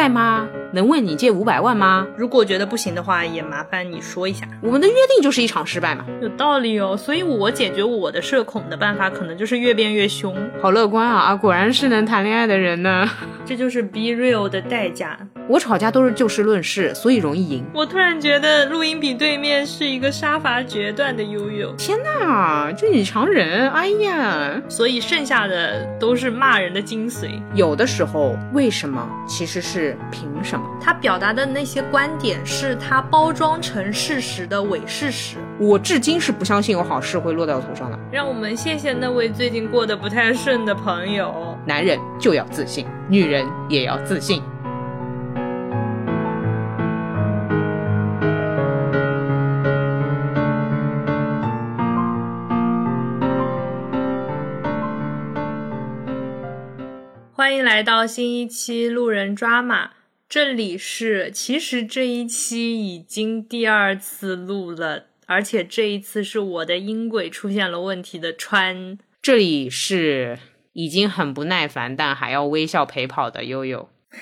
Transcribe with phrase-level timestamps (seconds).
[0.00, 0.48] 在吗？
[0.72, 2.06] 能问你借五百万吗？
[2.16, 4.48] 如果觉得不行的话，也麻烦你说一下。
[4.62, 6.06] 我们的约定就是一场失败嘛。
[6.22, 10.34] 有道理哦，所以我解决我的社恐的办法，可能就是越变越凶。
[10.62, 11.36] 好乐观啊啊！
[11.36, 13.06] 果然是能谈恋爱的人呢。
[13.44, 15.18] 这就是 be real 的代价。
[15.50, 17.64] 我吵架都是就事论事，所以容易赢。
[17.74, 21.74] 我突然觉得录音笔对面是一个杀伐决断的悠悠。
[21.76, 23.68] 天哪，这女强人！
[23.70, 27.42] 哎呀，所以剩下的都是骂人的精髓。
[27.52, 30.64] 有的时候，为什么其实是凭什么？
[30.80, 35.38] 他表达的那些观点是他包装成事实的伪事实。
[35.58, 37.98] 我至今是不相信有好事会落到我头上的。
[38.12, 41.58] 让我们谢谢那位最近过得不太顺的朋友。
[41.66, 44.40] 男人就要自信，女人也要自信。
[57.80, 59.92] 来到新一期路人抓马，
[60.28, 68.98] 这里是其实这一期已经第二次录了，而且这一次是我的音轨出现了问题的川。
[69.22, 70.38] 这里是
[70.74, 73.88] 已经很不耐烦，但还要微笑陪跑的悠悠。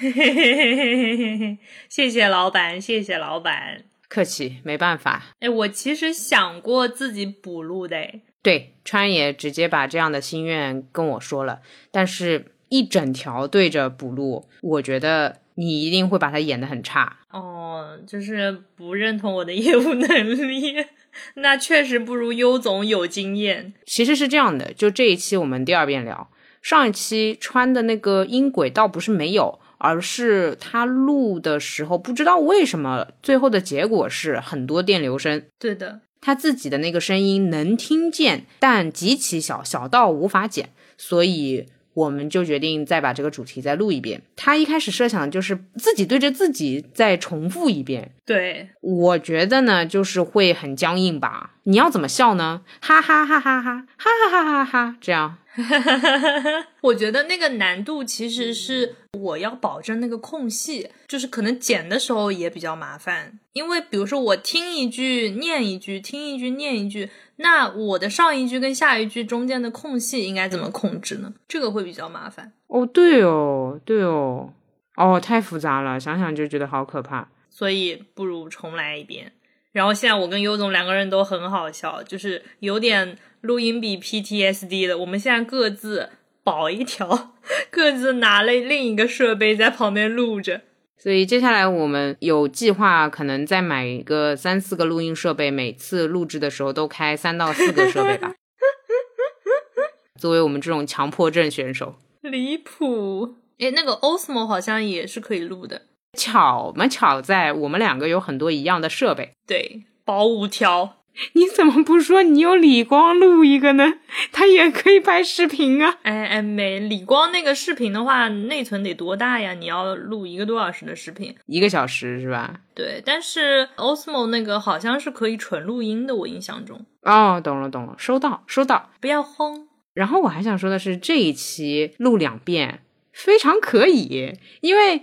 [1.90, 5.34] 谢谢老板，谢谢老板，客气，没办法。
[5.40, 12.52] 哎，我其实想过自己补录的，对，川也直接把这样的心愿跟我说了，但是。
[12.68, 20.76] 一整条对着补录，我觉得你一定会把它演得很差哦，就是不认同我的业务能力，
[21.36, 23.72] 那确实不如优总有经验。
[23.84, 26.30] 其实是这样的，就这一期我们第二遍聊，
[26.62, 35.42] 上一期穿的那个音轨倒不是没有，而是他录的时候不知道为什么，最后的结果是很多电流声。
[35.58, 41.66] 对的，他自己的那个声音能听见，但极其小，小到无法剪，所以。
[41.98, 44.22] 我们就决定再把这个主题再录一遍。
[44.36, 48.12] 他一开始设想的就是自己对着自己再重复一遍。
[48.24, 51.54] 对，我觉得呢，就是会很僵硬吧。
[51.64, 52.62] 你要怎么笑呢？
[52.80, 55.38] 哈哈哈哈哈，哈哈哈哈哈，这样。
[56.82, 63.38] 我觉得那个难度其实是我要保证那个空隙，就是可能剪的时候也比较麻烦。
[63.52, 71.34] 因为比如说我听一句念一句，听一句念一句，那我的上一句跟下一句中间的空隙应该怎么控制呢？
[71.48, 72.52] 这个会比较麻烦。
[72.68, 74.52] 哦，对哦，对哦，
[74.96, 77.28] 哦，太复杂了，想想就觉得好可怕。
[77.50, 79.32] 所以不如重来一遍。
[79.72, 83.18] 然后现在我跟优总两个人都很好笑，就是有点。
[83.40, 86.10] 录音笔 PTSD 的，我们现在各自
[86.42, 87.34] 保一条，
[87.70, 90.62] 各自拿了另一个设备在旁边录着。
[90.96, 98.34] 所以接下来我们有计划，可能再买一个三四个录音设备，每次录制的时候都开三到四个设备吧。
[100.18, 103.36] 作为我们这种强迫症选手，离谱！
[103.58, 105.82] 哎，那个 Osmo 好像也是可以录的。
[106.18, 109.30] 巧嘛巧在，我们两个有很多一样的设备。
[109.46, 110.97] 对，保五条。
[111.34, 113.94] 你怎么不说你有李光录一个呢？
[114.32, 115.98] 他也可以拍视频啊！
[116.02, 119.52] 哎哎，没李光那个视频的话，内存得多大呀？
[119.54, 122.60] 你要录一个多小时的视频，一个小时是吧？
[122.74, 126.84] 对，但是 Osmo 那个好像是可以纯录音的，我印象中。
[127.02, 129.66] 哦，懂了懂了，收到收到，不要慌。
[129.94, 135.02] 然后我还想说的是，这一期录两遍非常可以，因为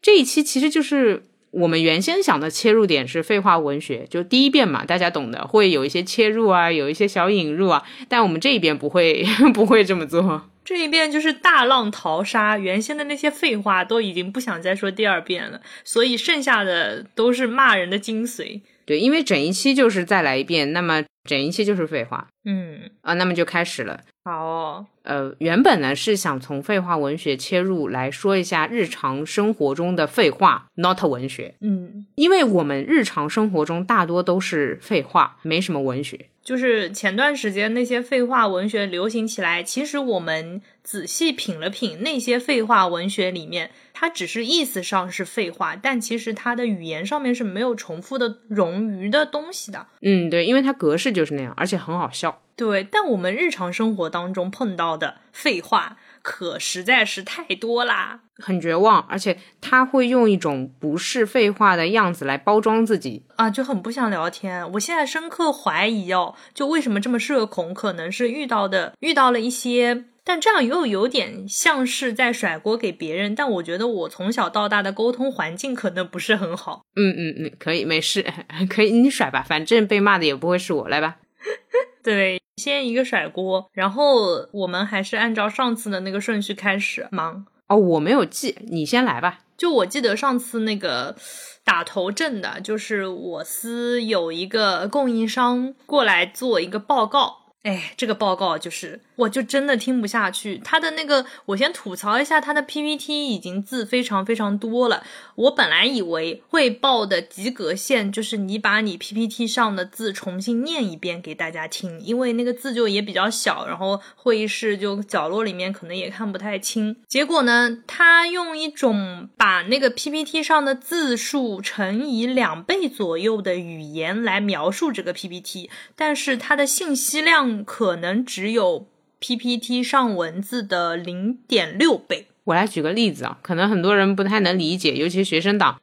[0.00, 1.24] 这一期其实就是。
[1.50, 7.82] 我们原先想的切入点是废话文学，就第一遍嘛，大家懂的，会有一些切入啊，有一些小引入啊。
[8.08, 9.24] 但我们这一遍不会，
[9.54, 10.50] 不会这么做。
[10.64, 18.60] 这一遍就是大浪淘沙，原先的那些废话都已经不想再说第二遍了，所以剩下的都是骂人的精髓。
[18.84, 22.28] 对，因为整一期就是再来一遍，那么整一期就是废话。
[22.44, 24.00] 嗯啊，那么就开始了。
[24.24, 31.54] 好，呃，原本呢是想从废话文学切入来说一下日常生活中的废话，not 文学。
[31.60, 36.30] 嗯，因为我们日常生活中大多都是废话，没什么文学。
[36.42, 49.88] 就是前段时间那些废话文学流行起来，其实我们仔细品了品，那些废话文学里面，它只是意思上是废话，但其实它的语言上面是没有重复的冗余的东西的。
[50.02, 52.42] 嗯，对，因为它格式就是那样，而且很好笑。
[52.54, 64.72] 对，但我们日常生活当中碰到的废话可实在是太多啦，很绝望，而且他会用一种不是废话的样子来包装自己啊，就很不想聊天。
[64.72, 73.34] 我现在深刻怀疑哦，就为什么这么社恐，可能是遇到的遇到了一些，但这样又有点像是在甩锅给别人。
[73.34, 76.82] 但我觉得我从小到大的沟通环境可能不是很好。
[76.96, 78.26] 嗯嗯嗯，可以，没事，
[78.68, 81.18] 可以你甩吧，反正被骂的也不会是我，来吧。
[82.02, 82.42] 对。
[82.56, 87.76] 先一个甩锅，然后我们还是按照上次的那个顺序开始忙哦。
[87.76, 89.40] 我没有记，你先来吧。
[89.58, 91.14] 就我记得上次那个
[91.62, 97.52] 打头阵的，就是我司有一个供应商过来做一个报告。
[97.62, 100.58] 哎，这个报告就是，我就真的听不下去。
[100.58, 105.02] 他的那个，我先吐槽一下，他的 PPT 已经字非常非常多了。
[105.36, 116.96] 我本来以为汇报的及格线就是你把你 PPT 上的字重新念一遍给大家听，因为那个字就也比较小，然后会议室就角落里面可能也看不太清。
[117.08, 127.46] 结果呢，他用一种把那个 PPT 上的字数乘以两倍左右的语言来描述这个 PPT，但是它的信息量。
[127.64, 128.88] 可能只有
[129.20, 132.26] PPT 上文字的零点六倍。
[132.44, 135.80] 我来举个例子啊，可能很多人不太能理解，尤其是学生党。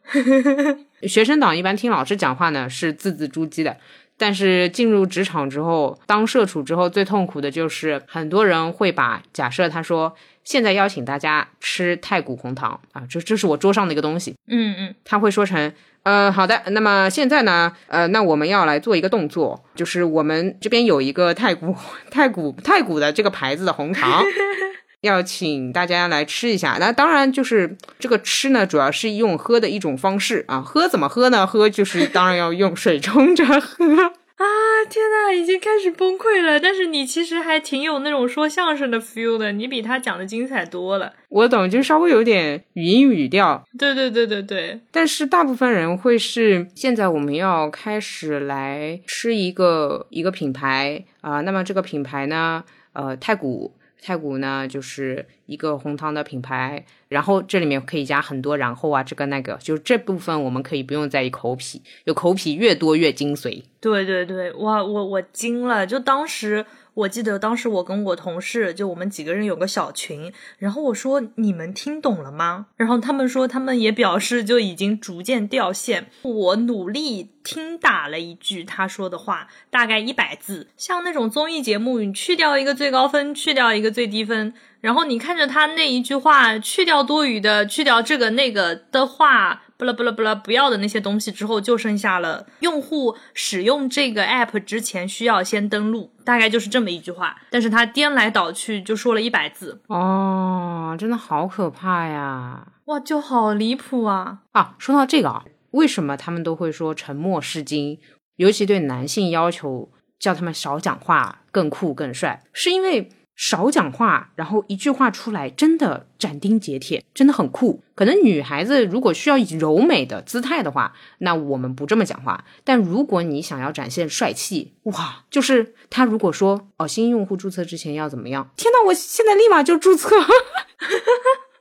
[1.04, 3.76] 学生党一般听老师讲话呢是字字珠玑的，
[4.18, 10.16] 但是进入职场之后，当社畜之后，最痛苦的就是很多人会把假设他说
[10.46, 14.36] 现在邀请大家吃太古红糖啊，这这是我桌上的一个东西。
[14.48, 15.74] 嗯嗯，他会说成。
[16.04, 21.74] 呃，好的，那么现在呢，呃，那我们要来做一个动作，就是我们这边有一个太古
[22.12, 24.22] 太古太古的这个牌子的红糖，
[25.00, 26.76] 要请大家来吃一下。
[26.80, 31.48] 那当然就是这个吃呢，主要是用喝的一种方式啊，喝怎么喝呢？
[31.48, 34.14] 喝就是当然要用水冲着喝。
[34.44, 36.60] 啊天呐，已经开始崩溃了！
[36.60, 41.14] 但是你其实还挺有那种说相声的 feel 的，你比他讲的精彩多了。
[41.30, 43.64] 我懂，就稍微有点语音语调。
[43.78, 44.80] 对对对对对。
[44.92, 52.64] 但是大部分人会是，现在我们要开始来吃一个一个品牌啊，那么这个品牌呢，
[52.94, 53.74] 呃，太古。
[54.04, 63.64] 太古呢，就是一个红汤的品牌，然后这里面可以加很多然后啊，这个那个，就这部分我们可以不用在意口癖，有口癖越多越精髓。
[63.80, 66.66] 对对对，哇，我我惊了，就当时。
[66.96, 72.68] 我记得当时我跟我同事，就我们几个人有个小群，然后我说你们听懂了吗？
[72.76, 76.12] 然后他们说他们也表示就已经逐渐掉线。
[76.22, 89.63] 我努力听打了一句他说的话，大概一百字，像那种综艺节目，你去掉一个最高分，去掉一个最低分，然后你看着他那一句话，去掉多余的，去掉这个那个的话。
[89.78, 97.36] 不啦不啦不啦，不要的那些东西之后，就剩下了用户使用这个 app 之前需要先登录，大概就是这么一句话。
[97.50, 102.68] 但是他颠来倒去就说了一百字，哦，真的好可怕呀！
[102.86, 104.40] 哇，就好离谱啊！
[104.52, 108.00] 啊，说到这个啊，为什么他们都会说沉默是金？
[108.36, 113.10] 尤其对男性要求叫他们少讲话，更酷更帅，是因为。
[113.36, 117.82] 少讲话，然后一句话出来，真的斩钉截铁，真的很酷。
[117.96, 122.46] 可能女孩子如果需要柔美的姿态的话，那我们不这么讲话。
[122.64, 128.50] 但如果你想要展现帅气，哇，就是他如果说哦，新用户注册之前要怎么样？
[128.56, 130.10] 天呐，我现在立马就注册，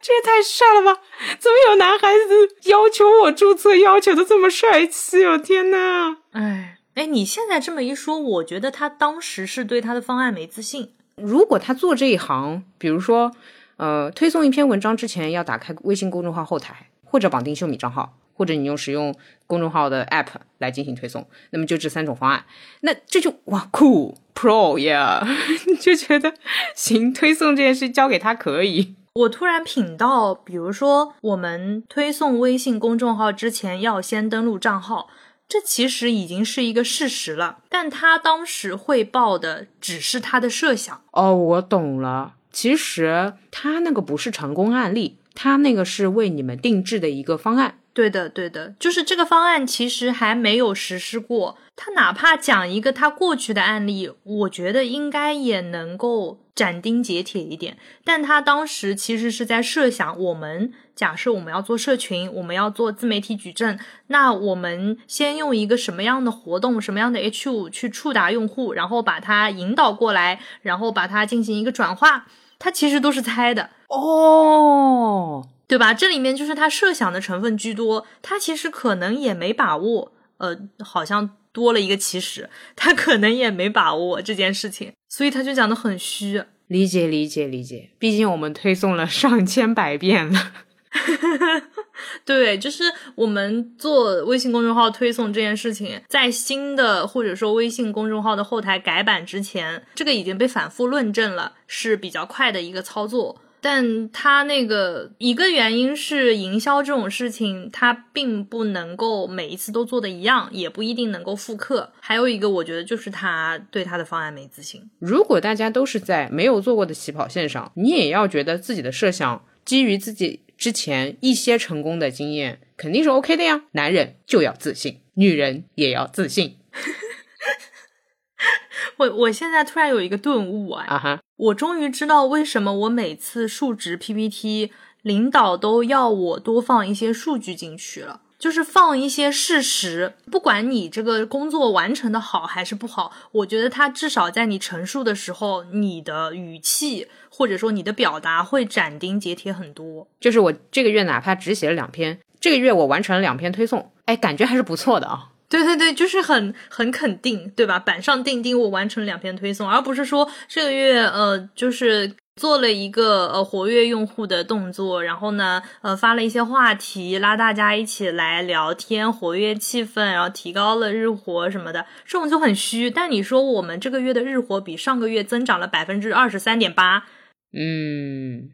[0.01, 1.01] 这也太帅了吧！
[1.39, 5.39] 怎么有男孩子要求我注册，要求的这么帅气哦？
[5.39, 10.93] 天呐，哎哎，你现在这么一说，我觉得他当时是对他的方案没自信。
[11.17, 13.33] 如果他做这一行，比如说，
[13.77, 19.15] 呃，推送一篇文章之前要打开微信公众号后台，或者绑定秀米账号，或者你用使用
[19.47, 20.29] 公众号的 app
[20.59, 22.45] 来进行推送，那么就这三种方案，
[22.81, 25.27] 那这就哇酷 pro 呀，
[25.81, 26.35] 就觉得
[26.75, 28.95] 行，推送这件事交给他可以。
[29.15, 35.09] 我突然品到，比如说我们推送微信公众号之前要先登录账号。
[35.53, 41.03] 这其实已经是一个事实了，但他当时汇报的只是他的设想。
[41.11, 47.81] 哦，我懂了，其实他那个不是成功案例，他那个是为你们定制的一个方案。
[47.93, 51.59] 对的，对的，就是这个方案其实还没有实施过。
[51.77, 57.77] 他哪怕讲一个他过去的案例，我觉得应该也能够斩钉截铁一点。
[58.05, 63.79] 但他当时其实是在设想，我们假设我们要做社群，我们要做自媒体矩阵，
[64.09, 72.27] 那我们先用一个什么样的活动，什么样的 H 五去触达用户，然后把它引导过来，然后把它进行一个转化，
[72.59, 75.47] 他其实都是猜的哦。
[75.69, 75.95] 对吧？
[75.95, 80.55] 这里面就是他设想的成分居多，他其实可能也没把握，呃，
[80.85, 86.43] 好像多了一个起始，他可能也没把握这件事情，所以他就讲的很虚。
[86.69, 87.91] 理解，理解，理解。
[87.99, 90.53] 毕竟我们推送了上千百遍了。
[92.25, 103.41] 对，就是我们做微信公众号推送这件事情，在新的或者说微信公众号的后台改版之前，这个已经被反复论证了，是比较快的一个操作。
[103.63, 111.93] 但他那个一个原因是营销这种事情，它并不能够每一次都做的一样，也不一定能够复刻。
[112.01, 114.91] 还有一个，我觉得就是他对他的方案没自信。
[114.99, 120.41] 如果大家都是在没有做过的起跑线上，你也要觉得自己的设想基于自己。
[120.59, 123.65] 之前一些成功的经验，肯定是 OK 的呀。
[123.73, 126.57] 男人就要自信，女人也要自信。
[128.99, 130.85] 我我现在突然有一个顿悟啊！
[130.87, 134.71] 啊哈，我终于知道为什么我每次述职 PPT，
[135.03, 138.21] 领导都要我多放一些数据进去了。
[138.39, 150.07] 就是放一些事实，不管你这个工作完成的好还是不好，我觉得他至少在你陈述的时候，你的语气或者说你的表达会斩钉截铁很多。
[150.21, 155.31] 就是我这个月哪怕只写了两篇，这个月我完成了两篇推送，哎，感觉还是不错的啊。
[155.53, 157.79] 对对对，就是很很肯定，对吧？
[157.79, 162.17] 板上钉钉，我完成了两篇推送，而不是说这个月呃，就是。
[162.35, 172.91] 做了一个呃活跃用户的动作，然后呢，呃发了一些话题，拉大家一起来聊天，活跃气氛，然后提高了日活什么的，这种就很虚。
[172.91, 177.05] 但你说我们这个月的日活比上个月增长了百分之二十三点八，
[177.53, 178.49] 嗯，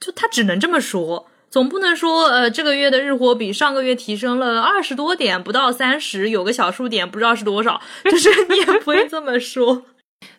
[0.00, 9.84] 就他只能这么说，总不能说呃这个月的日活比上个月提升了二十多点，不到三十，有个小数点不知道是多少，就是 你也不会这么说。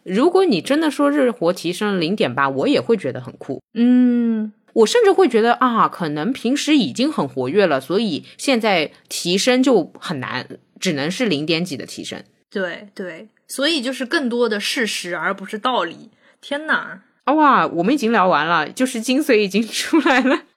[0.03, 3.61] 如果你真的说日活提升零点八，我也会觉得很酷。
[3.73, 10.47] 嗯，我甚至会觉得啊，可能平时已经很活跃了，所以现在提升就很难，
[10.79, 12.23] 只能是零点几的提升。
[12.49, 16.11] 对对，所以就是更多的事实，而不是道理。
[16.39, 17.01] 天哪！
[17.31, 20.41] 啊哇，我们已经聊完了，就是精髓已经 出来了。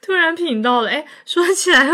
[0.00, 1.90] 突然品到了，哎，说起来，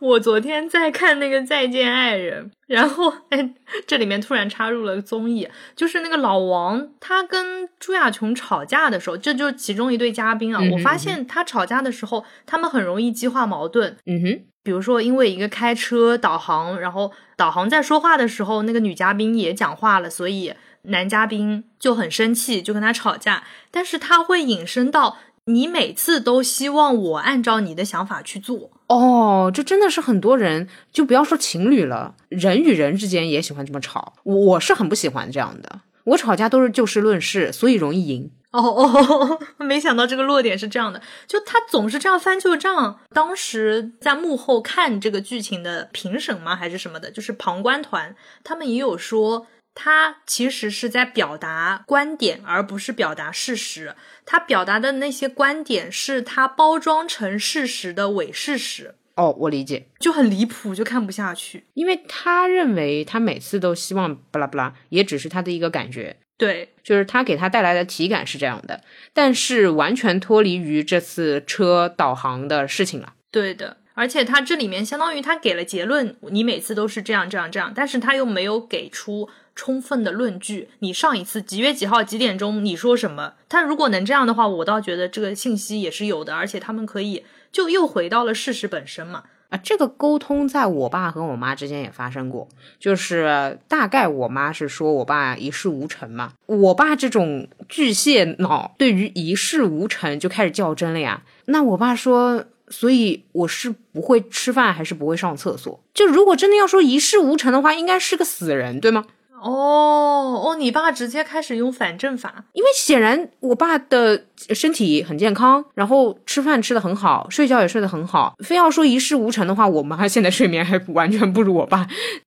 [0.00, 3.54] 我昨天在看那个《再见爱人》，然后，哎，
[3.86, 10.62] 这里面突然插入了综艺，就是那个老王，他跟朱亚琼吵架的时候，这就是其中一对嘉宾啊。
[10.72, 13.96] 我发现他吵架的时候，他们很容易激化矛盾。
[14.06, 20.52] 嗯哼，比如说，因为一个开车导航，然后导航在说话的时候，那个女嘉宾也讲话了，所以
[20.86, 23.44] 男嘉宾就很生气，就跟他吵架。
[23.70, 25.18] 但是他会引申到。
[25.48, 34.14] 你每次都希望我按照你的想法去做哦，这真的是很多人，就不要说情侣了，人与人之间也喜欢这么吵。
[34.24, 38.28] 我是很不喜欢这样的，我吵架都是就事论事，所以容易赢。
[38.50, 42.98] 哦哦，没想到这个落点是这样的，就他总是这样翻旧账。
[43.10, 49.46] 当时在幕后看这个剧情的评审吗，还是什么的，就是旁观团，他们也有说。
[49.78, 53.94] 他其实是在表达观点，而不是表达事实。
[54.24, 58.94] 他表达的那些观点是他包装成事实的伪事实。
[59.16, 61.64] 哦，我理解，就很离谱，就看不下去。
[61.74, 66.16] 因为他认为他每次都希望巴拉巴拉，也只是他的一个感觉。
[66.38, 73.12] 对，就是他给他带来的体感是这样的，但是完全脱离于这次车导航的事情了。
[73.30, 73.76] 对的。
[73.94, 80.68] 而且他这里面相当于他给了结论，你每次都是这样这样这样，但是他又没有给出充分的论据。
[80.78, 83.32] 你上一次几月几号几点钟你说什么？
[83.48, 89.24] 他如果能这样的话，我倒觉得这个信息也是有的，而且他们可以就又回到了事实本身嘛。
[89.48, 92.46] 啊，这个沟通在我爸和我妈之间也发生过，
[92.78, 101.22] 就是大概我妈是说我爸一事无成嘛，我爸这种巨蟹脑对于一事无成就开始较真了呀。
[101.46, 102.44] 那我爸说。
[102.68, 105.80] 所以我是不会吃饭，还是不会上厕所？
[105.94, 109.04] 就如果真的要说一事无成的话，应该是个死人，对吗？
[109.48, 118.34] 哦哦，你爸直接开始用反证法，因为显然我爸的身体很健康，然后吃饭吃的很好，睡觉也睡得很好。
[118.44, 121.86] 非要说一事无成的话，我妈现在睡眠还完全不如我爸。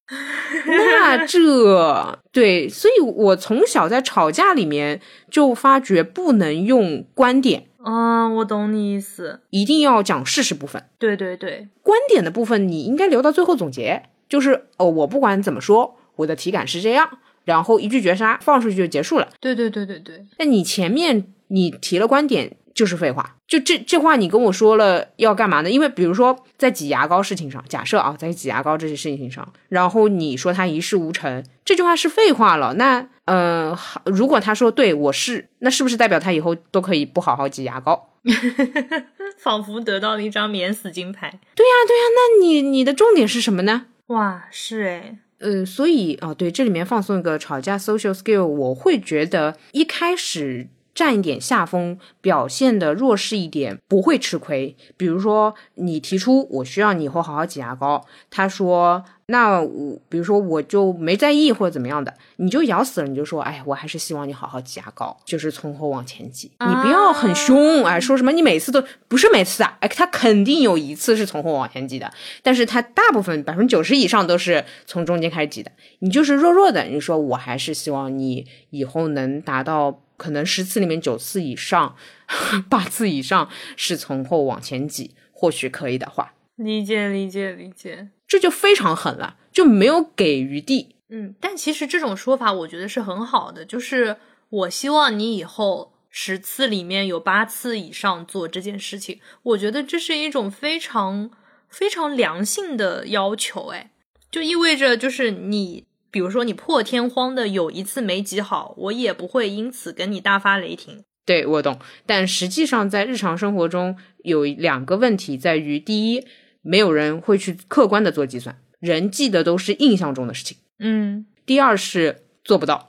[0.66, 7.66] 那这对，所以我从小在吵架里面就发觉不能用观点。
[7.86, 10.84] 嗯，我懂你意思，一定要讲事实部分。
[10.98, 14.04] 对对对，观点的部分你应该留到最后总结。
[14.28, 17.10] 就是哦，我不管怎么说，我的体感是这样，
[17.46, 19.28] 然后一句绝杀放出去就结束了。
[19.40, 20.26] 对对对对对。
[20.38, 25.72] 那你前面你提了观点就是废话，就这这话你跟我说了要干嘛呢？
[25.72, 32.74] 因为比如说在挤牙膏事情上，假设啊，在挤牙膏这些事情上，然后你说他一事无成，这句话是废话了。
[32.76, 38.10] 那嗯，如果他说对我是，那是不是代表他以后都可以不好好挤牙膏？
[39.40, 41.30] 仿佛得到了一张免死金牌。
[41.56, 43.86] 对呀，对呀，那你你的重点是什么呢？
[44.08, 45.18] 哇，是诶。
[45.40, 54.76] 呃，所以啊，对，这里面放松一个吵架 social skill，我会觉得一开始占一点下风，表现的弱势一点，不会吃亏。
[54.96, 59.04] 比如说，你提出我需要你以后好好挤牙膏，他说。
[59.30, 81.96] 那我比如说我就没在意或者怎么样的，你就咬死了，你就说，哎，我还是希望你好好挤牙膏，就是从后往前挤，你不要很凶，哎，说什么你每次都不是每次啊，哎，他肯定有一次是从后往前挤的，但是他大部分百分之九十以上都是从中间开始挤的，你就是弱弱的，你说我还是希望你以后能达到可能十次里面九次以上，
[82.68, 88.10] 八次以上是从后往前挤，或许可以的话，理解理解理解。
[88.30, 90.96] 这就非常狠了，就没有给余地。
[91.10, 94.18] 嗯，但其实这种说法我觉得是很好的，就是
[94.50, 101.32] 我希望你以后十次里面有八次以上做这件事情，我觉得这是一种非常
[101.68, 103.70] 非常良性的要求。
[103.70, 103.90] 哎，
[104.30, 111.04] 就意味着就是你，比如说你破天荒的有一次没挤好，我也不会因此跟你大发雷霆。
[111.26, 116.28] 对我懂，但实际上在日常生活中有两个问题在于，第一。
[116.70, 120.56] 没有人会去客观的做计算，人记得都是印象中的事情。
[120.78, 122.88] 嗯，第二是做不到，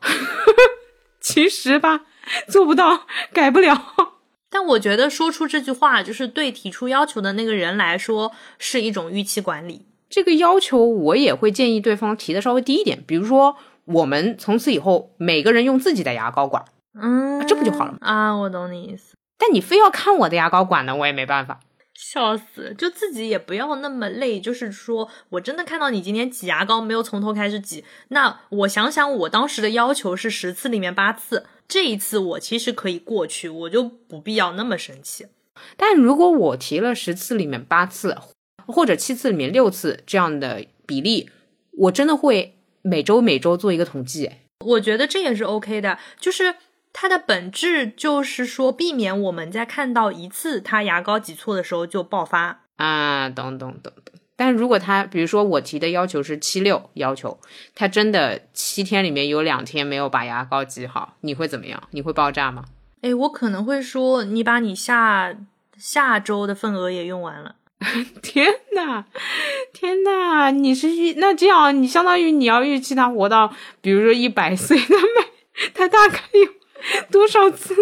[1.18, 2.02] 其实吧，
[2.46, 3.80] 做不到，改不了。
[4.50, 9.86] 但我觉得说出这句话，就是对提出要求的那个人来说，是一种预期管理。
[10.10, 13.56] 这个要求我也会建议对方提的稍微低一点，比如说，
[13.86, 16.62] 我们从此以后每个人用自己的牙膏管，
[17.00, 17.98] 嗯，这不就好了吗？
[18.02, 19.14] 啊，我懂你意思。
[19.38, 21.60] 但你非要看我的牙膏管呢，我也没办法。
[22.02, 22.74] 笑死！
[22.78, 24.40] 就自己也不要那么累。
[24.40, 35.26] 就是说我真的看到你今天挤牙膏没有从头开始挤，那我想想，我当时的要求是十次里面八次，这一次我其实可以过去，我就不必要那么生气。
[35.76, 38.16] 但如果我提了十次里面八次，
[38.66, 41.28] 或者七次里面六次这样的比例，
[41.72, 44.30] 我真的会每周每周做一个统计。
[44.64, 46.54] 我觉得这也是 OK 的，就是。
[46.92, 54.14] 它的本质就是说，避免我们在看到一次他牙膏挤错的时候就爆发啊，懂懂懂懂。
[54.36, 57.38] 但如果他，比如说我提的要求是七六要求，
[57.74, 61.82] 他真的七天里面有两天没有把牙膏挤好，你会怎么样？
[61.90, 62.64] 你会爆炸吗？
[63.02, 65.36] 哎，我可能会说，你把你下
[65.76, 67.56] 下周的份额也用完了。
[68.20, 69.04] 天呐，
[69.72, 76.59] 天呐，你是预那这样，你相当于你要预期他活到，比如说一百岁，他每他大概有。
[77.10, 77.74] 多少次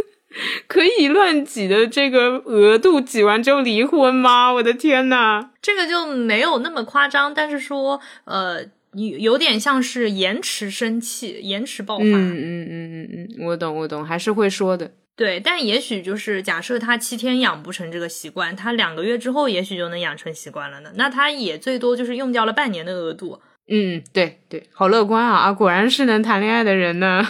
[0.66, 4.52] 可以乱挤的这个额度，挤完之后离婚吗？
[4.52, 12.04] 我的天呐，这个就没有那么夸张，但是说，呃，有有点像是延迟生气、延迟爆发。
[12.04, 14.92] 嗯嗯嗯嗯嗯，我懂我懂，还是会说的。
[15.16, 20.90] 对，但也许就是假设他七天养不成这个习惯，他两个月之后也许就能养成习惯了呢。
[20.94, 23.40] 那他也最多就是用掉了半年的额度。
[23.68, 27.26] 嗯，对对，好乐观啊啊，果然是能谈恋爱的人呢。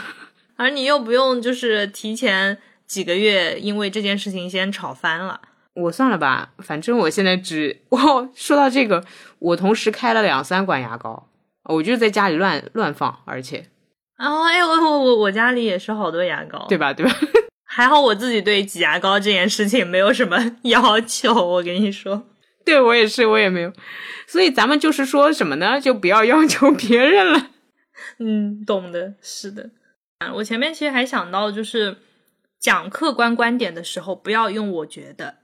[0.58, 5.40] 而你又不用就是提前几个月，因为这件事情先吵翻了。
[5.74, 9.04] 我算了吧，反正我现在只哦，说到这个，
[9.38, 11.28] 我同时开了两三管牙膏，
[11.64, 13.66] 我就在家里乱乱放，而且
[14.16, 16.92] 啊，哎，我我我我家里也是好多牙膏，对吧？
[16.92, 17.14] 对吧？
[17.64, 22.24] 还好我自己对挤牙膏这件事情没有什么 要求，我跟你说，
[22.64, 23.72] 对我也是，我也没有，
[24.26, 25.80] 所以咱们就是说什么呢？
[25.80, 27.50] 就不要要求别人了。
[28.18, 29.70] 嗯，懂的，是的。
[30.34, 31.96] 我前面其实还想到，就是
[32.58, 35.36] 讲客观观点的时候，不要用我觉得，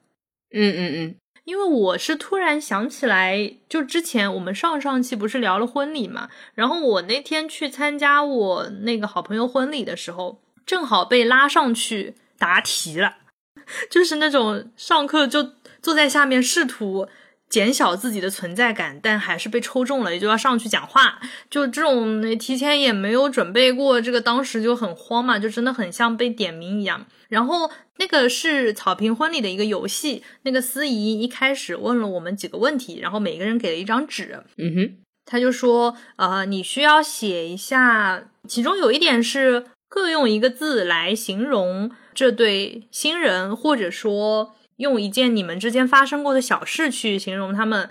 [0.50, 13.18] 嗯嗯嗯，因为我是突然想起来，就之前我们上上期不是聊了婚礼嘛，然后我那天去参加我那个好朋友婚礼的时候，正好被拉上去答题了，
[13.88, 17.08] 就是那种上课就坐在下面试图。
[17.54, 21.20] 减小自己的存在感，但还是被抽中了，也就要上去讲话。
[21.48, 27.06] 就这种提前也没有准备过，这个当时就很慌嘛，就真的很像被点名一样。
[27.28, 44.56] 然后那个是草坪婚礼的一个游戏，那个司仪一开始问了我们几个问题，然后每个人给了一张纸，嗯哼，他就说，呃，你需要写一下，其中有一点是各用一个字来形容这对新人，或者说。
[44.76, 47.90] 用一件你们之间发生过的小事去形容他们，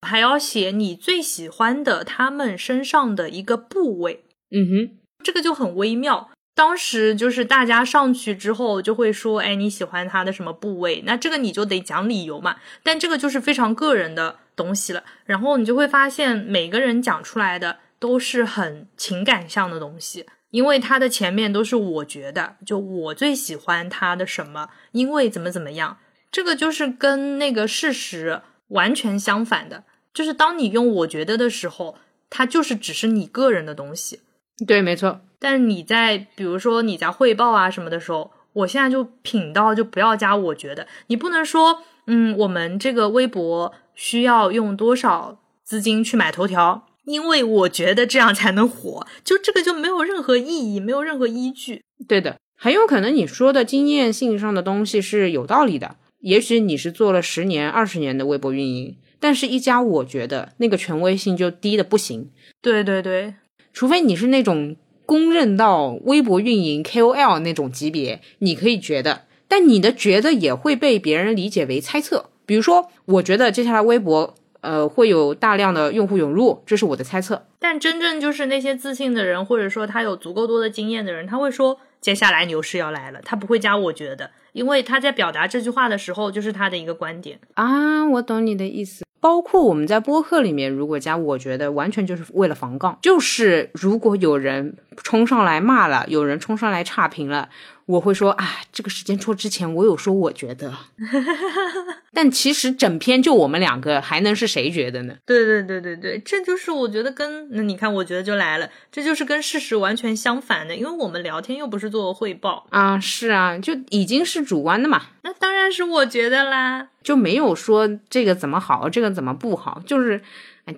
[0.00, 4.24] 还要写你最喜欢的他们身上的一个部位。
[4.50, 4.90] 嗯哼，
[5.22, 6.30] 这个就很微妙。
[6.54, 12.56] 当时就是大家上去之后就会说：“哎，你喜欢他的什么部位？”那这个你就得讲理由嘛。
[12.82, 15.02] 但这个就是非常个人的东西了。
[15.24, 25.96] 然后你就会发现，每个人讲出来的都是很情感向的东西，因为他的前面都是我觉得，就我最喜欢他的什么，因为怎么怎么样。
[26.32, 31.96] 这个就是跟那个事实完全相反的，就是当你用“我觉得”的时候，
[32.30, 34.20] 它就是只是你个人的东西。
[34.66, 35.20] 对，没错。
[35.38, 51.82] 但是你在比如说你在汇报啊什么的时候，我现在就品到就不要加“我觉得”，你不能说“嗯，我们这个微博需要用多少资金去买头条”，因为我觉得这样才能火，就这个就没有任何意义，没有任何依据。
[52.08, 55.96] 对的，很有可能你说的经验性上的东西是有道理的。
[56.22, 62.30] 也许你是做了十年、二十年的微博运营，但是一家我觉得那个权威性就低的不行。
[62.60, 63.34] 对对对，
[63.72, 72.30] 除非你是那种公认到微博运营 KOL 那种级别，你可以觉得，但你的觉得也会被别人理解为猜测。
[72.46, 74.34] 比如说，我觉得接下来微博。
[74.62, 77.48] 呃，会有大量的用户涌入，这是我的猜测。
[77.58, 88.04] 但真正就是那些自信的人，或者说他有足够多的经验的人，他会说接下来牛市要来了，他不会加我觉得，因为他在表达这句话的时候就是他的一个观点啊。
[88.04, 89.04] 我懂你的意思。
[89.20, 97.48] 包括我们在播客里面，如果加我觉得，完全就是为了防杠，就是如果有人冲上来骂了，有人冲上来差评了。
[97.86, 100.72] 我会说啊，这个时间戳之前我有说我觉得，
[102.14, 105.14] 但其实整篇就我们两个，还能是谁觉得呢？
[105.26, 112.66] 对对对对对，这就是我觉得跟那你看，我觉得就来了，这就是跟事实完全相反的，因为我们聊天又不是做汇报。
[112.70, 120.20] 啊，是啊，就已经是主观的嘛，那当然是我觉得啦，就没有说这个怎么好，这个怎么不好，就是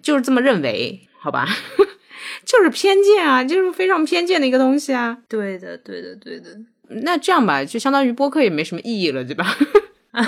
[0.03, 1.47] 就是这么认为，好吧，
[2.47, 6.59] 就是偏见啊，就是非常偏见的一个东西啊，对的对的对的。
[6.89, 9.57] 那这样吧，就相当于播客也没什么意义了，对吧？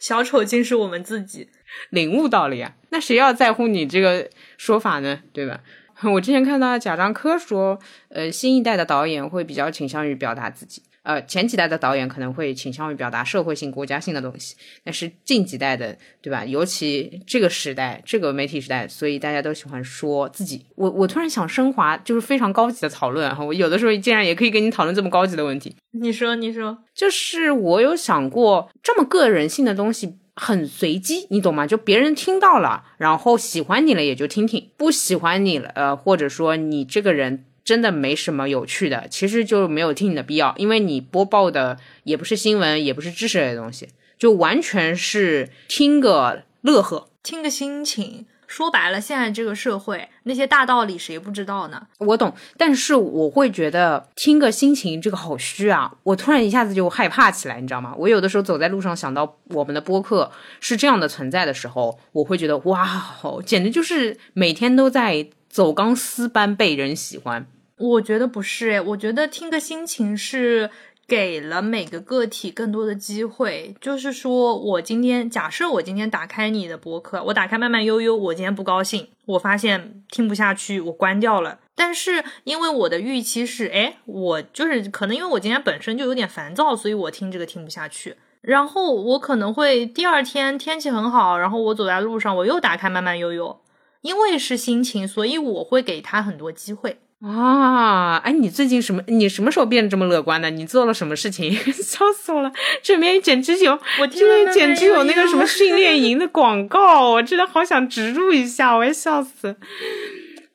[0.00, 1.48] 小丑竟是我们自己
[1.90, 5.20] 领悟到了呀，那谁要在乎你这个说法呢？
[5.32, 5.60] 对吧？
[6.12, 7.78] 我之前看到贾樟柯说，
[8.08, 10.82] 呃，新一代的导演会比较倾向于表达自己。
[11.02, 16.44] 呃，前几代的导演可能会倾向于表达社会性、国家性的东西，但是近几代的，对吧？
[16.44, 20.64] 尤其这个时代，这个媒体时代，所以大家都喜欢说自己。
[20.76, 23.44] 我我突然想升华，就是非常高级的讨论哈。
[23.44, 25.74] 我有的时候竟然也可以跟你讨论这么高级的问题。
[25.90, 31.66] 你说，你说，就是我有想过，这么个人性的东西很随机，你懂吗？
[31.66, 37.46] 就别人听到了，然后喜欢你了也就听听，不喜欢你了，呃，或者说你这个人。
[37.64, 48.26] 真的没什么有趣的，其实就没有听你的必要，因为你播报的也不是新闻，也不是知识类的东西，就完全是听个乐呵，听个心情。
[48.48, 51.86] 说白了，现在这个社会那些大道理谁不知道呢？
[52.00, 55.94] 我懂，但是我会觉得听个心情这个好虚啊！
[56.02, 57.94] 我突然一下子就害怕起来，你知道吗？
[57.96, 63.14] 我有的时候走在路上想到我们的播客是这样的存在的时候，我会觉得哇，
[63.46, 65.30] 简直就是每天都在。
[65.52, 67.46] 走钢丝般被人喜欢，
[67.78, 70.70] 我觉得不是诶，我觉得听个心情是
[71.06, 73.74] 给了每个个体更多的机会。
[73.80, 81.58] 就是说我今天假设我今天打开你的博客，我打开慢慢悠悠，我今天不高兴，我发现听不下去，我关掉了。
[81.74, 88.16] 但是因为我的预期是，哎，我就是可能因为我今天本身就有点烦躁，所以我听这个听不下去。
[88.42, 93.60] 然后我可能会第二天天气很好，然后我走在路上，我又打开慢慢悠悠。
[94.02, 98.16] 因为是心情，所以我会给他很多机会啊！
[98.24, 99.02] 哎，你最近什么？
[99.06, 100.50] 你什么时候变得这么乐观的？
[100.50, 101.52] 你做了什么事情？
[101.72, 102.52] 笑死我了！
[102.82, 109.56] 这边简直有，我这边简直有那个什么训练营的广告，我真的好想植入一下，我要笑死！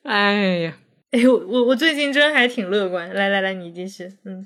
[0.03, 0.73] 哎呀，
[1.12, 3.13] 哎呦，我我最近真还挺乐观。
[3.13, 4.12] 来来来，你继续。
[4.25, 4.45] 嗯，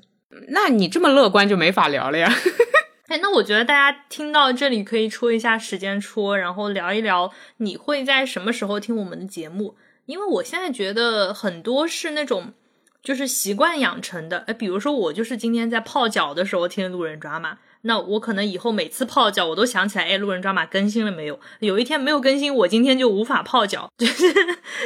[0.50, 2.32] 那你这么乐观就没法聊了呀。
[3.10, 9.76] 哎，那我觉得大家听到这里可以戳一下时间戳，然后聊一聊你会在什么时候听我们的节目？
[10.12, 12.54] 因为我现在觉得很多是那种
[13.02, 14.40] 就是习惯养成的。
[14.40, 21.40] 哎，比如说我就是今天在泡脚的时候听路人抓马，那我可能以后每次泡脚我都想起来，哎，路人抓马更新了没有？
[21.62, 24.34] 有一天没有更新，我今天就无法泡脚， 就是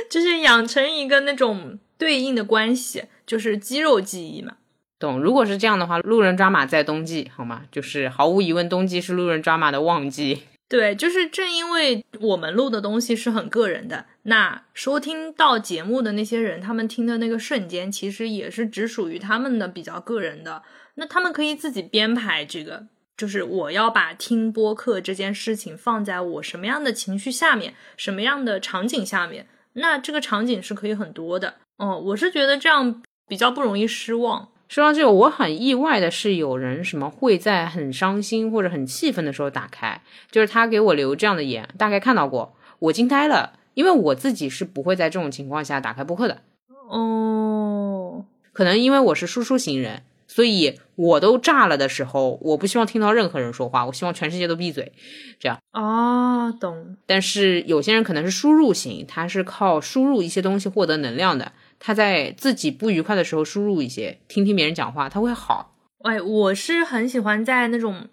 [0.10, 4.54] 就是养成一个那种对应的关系，就是肌肉记忆嘛。
[5.00, 7.64] 懂，如果是这样的话，路人抓马在冬季，好吗？
[7.72, 10.44] 就是毫无疑问，冬季是路人抓马的旺季。
[10.68, 20.64] 对，就是正因为我们录的东西是很个人的，那收听到节目的那些人，他们听的那个瞬间，其实也是只属于他们的比较个人的。
[20.96, 31.56] 那他们可以自己编排这个，就是我要把听播客这件事情放在我什么样的情绪下面，什么样的场景下面，那这个场景是可以很多的。
[31.78, 34.50] 哦，我是觉得这样比较不容易失望。
[34.68, 40.02] 说到这个，我很意外的是，有人什么会在很伤心或者很气愤的时候打开，
[40.32, 46.42] 就是他给我留这样的言，大概看到过，我惊呆了，因为我自己是不会在这种情况下打开播客的。
[46.90, 54.92] 哦，可能因为我是输出型人，所以我都炸了的时候，我不希望听到任何人说话，我希望全世界都闭嘴，
[55.40, 55.60] 这样。
[55.74, 56.98] 哦，懂。
[57.06, 61.52] 但是有些人可能是输入型，他是靠输入一些东西获得能量的。
[61.80, 65.76] 他在自己不愉快的时候输入一些，听听别人讲话，他会好。
[66.04, 68.08] 哎，我是很喜欢在那种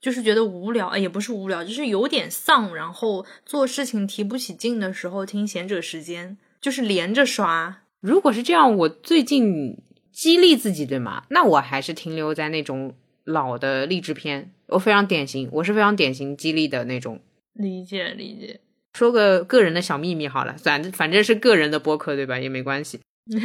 [0.00, 7.82] 就是觉得无聊，哎，也不是无聊，就是有点丧，然后做事情提不起劲的时候听贤者时间，就是连着刷。
[8.00, 9.76] 如果是这样，我最近
[10.12, 11.24] 激励自己，对吗？
[11.30, 12.94] 那我还是停留在那种
[13.24, 14.52] 老的励志片。
[14.68, 17.20] 我非常典型，我是非常典型激励的那种。
[17.54, 18.60] 理解理解。
[18.98, 22.36] 说个个人的小秘密好了，反正反正是个人的播客，对吧？
[22.38, 22.98] 也没关系。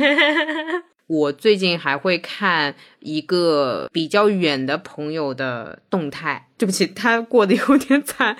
[1.06, 6.48] 我最近还会看一个比较远的朋友的动态。
[6.58, 8.36] 对不起，他过得有点惨。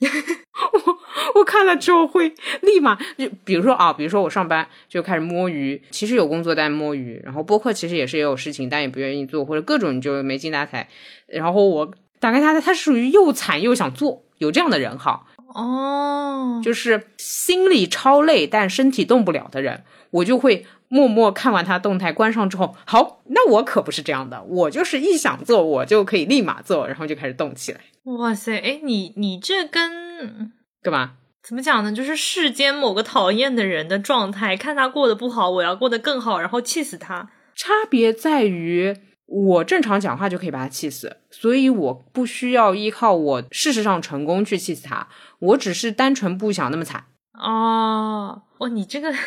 [0.02, 0.98] 我
[1.38, 10.88] 我看了之后会立马就，比如说啊，比如说我上班就开始摸鱼，其实有工作但摸鱼，然后播客其实也是也有事情，但也不愿意做，或者各种就没精打采。
[11.28, 15.26] 然后我打开他的，他属于又惨又想做，有这样的人哈。
[15.54, 20.66] 哦，就是心里超累但身体动不了的人，我就会。
[20.94, 27.80] 默默看完他动态，关上之后，好，那我可不是这样的，我就是一想做，我就可以立马做，然后就开始动起来。
[28.04, 31.12] 哇塞，哎，你你这跟干嘛？
[31.42, 31.90] 怎么讲呢？
[31.90, 37.30] 就是世间某个讨厌的人的状态，看他过得不好，我要过得更好，然后气死他。
[37.54, 38.94] 差别在于，
[39.32, 47.04] 我正常讲话就可以把他气死，所以我不需要依靠我事实上成功去气死他，我只是单纯不想那么惨。
[47.32, 49.12] 哦，哦，你这个。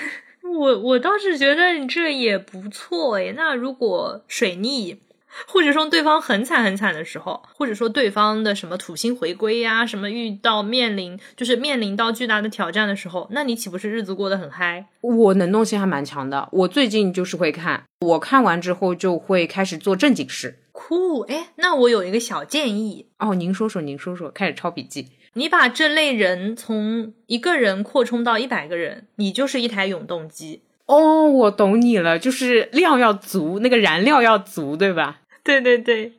[0.58, 3.34] 我我倒是觉得你这也不错诶。
[3.36, 5.02] 那如果水逆，
[5.48, 14.86] 或者说对方很惨很惨的时候，或者说对方的什么土星回归呀，什么遇到面临就是面临到巨大的挑战的时候，那你岂不是日子过得很嗨？
[15.02, 16.48] 我能动性还蛮强的。
[16.52, 20.60] 我最近就是会看，我看完之后就会开始做正经事。
[20.72, 25.08] 酷哎，那我有一个小建议哦，您说说，您说说，开始抄笔记。
[25.34, 31.30] 你把这类人从一个人扩充到一百个人，你就是一台永动机哦。
[31.30, 35.22] 我懂你了，就是量要足，那个燃料要足，对吧？
[35.46, 36.12] 对对对，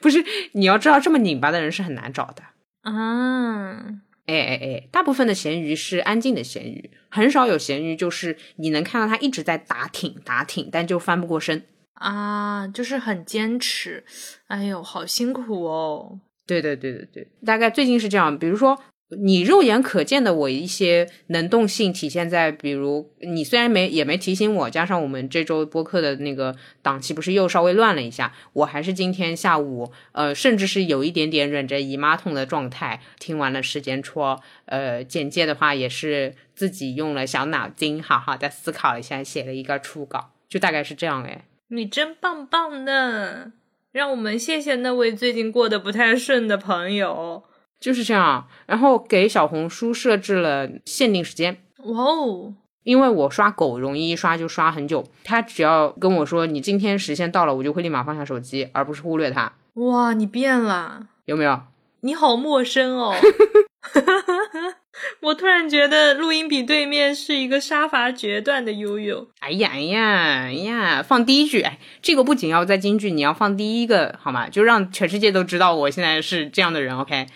[0.00, 2.44] 不是你要知道，这么拧巴的人是很难找的
[2.82, 3.72] 啊。
[4.26, 14.04] 哎哎哎，大部分的咸鱼是安静的咸鱼，很少有咸鱼就是你能看到他一直在打挺打挺，但就翻不过身啊，就是很坚持。
[14.48, 16.20] 哎呦，好辛苦哦。
[16.46, 18.38] 对对对对对，大概最近是这样。
[18.38, 18.78] 比如说，
[19.10, 41.46] 你肉眼可见的我一些能动性体现在，比如你虽然没也没提醒我，加上我们这周播客的那个档期不是又稍微乱了一下，我还是今天下午，呃，甚至是有一点点忍着姨妈痛的状态，听完了时间戳，呃，简介的话也是自己用了小脑筋，好好的思考一下，写了一个初稿，就大概是这样哎。
[41.68, 43.52] 你真棒棒的。
[43.90, 47.42] 让我们谢谢那位最近过得不太顺的朋友，
[47.80, 48.46] 就是这样。
[48.66, 52.54] 然后给小红书设置了限定时间，哇哦！
[52.84, 59.52] 因为我刷狗容易一刷就刷很久，他只要跟我说你今天时限到了，我就会立马放下手机，而不是忽略他。
[59.74, 61.60] 哇，你变了，有没有？
[62.00, 63.14] 你好陌生哦。
[65.20, 69.28] 我突然觉得录音笔对面是一个杀伐决断的悠悠。
[69.38, 74.48] 哎呀哎呀哎呀，放第一句，哎，这个不仅要在京剧，你要放第一个好吗？
[74.48, 76.96] 就让全世界都知道我现在是这样的人。
[76.98, 77.26] OK，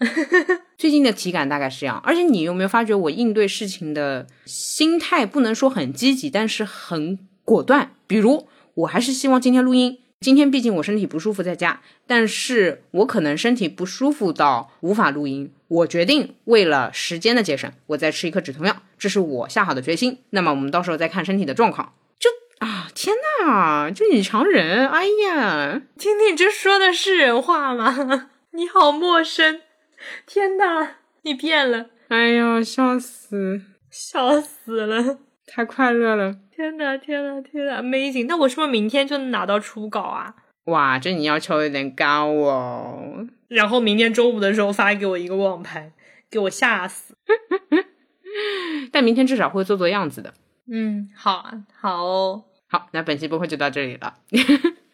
[0.78, 2.00] 最近的体感大概是这样。
[2.04, 7.92] 而且你有没有发觉我应对事情的心态不能说很积极，但是很果断。
[8.06, 9.98] 比如，我还是希望今天录音。
[10.20, 15.52] 今天毕竟我身体不舒服在家，但是我可能身体不舒服到无法录音。
[15.68, 20.18] 我决定为了时间的节省，我再吃一颗止痛药，这是我下好的决心。
[20.30, 21.92] 那么我们到时候再看身体的状况。
[22.18, 28.30] 就啊，天呐，就女强人，哎呀，听听这说的是人话吗？
[28.50, 29.60] 你好陌生，
[30.26, 36.36] 天呐，你变了，哎呀，笑死，笑死了，太快乐了。
[36.54, 38.26] 天呐，天呐，天呐，Amazing！
[38.26, 40.34] 那我是不是明天就能拿到初稿啊？
[40.66, 43.26] 哇，这你要求有点高哦。
[43.48, 45.92] 然后明天中午的时候发给我一个网盘，
[46.30, 47.14] 给我吓死。
[48.92, 50.34] 但明天至少会做做样子的。
[50.70, 54.14] 嗯，好啊，好，哦，好，那本期播客就到这里了。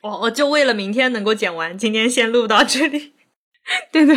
[0.02, 3.12] 我我就为了明天能够剪完，今天先录到这里。
[3.90, 4.16] 对对，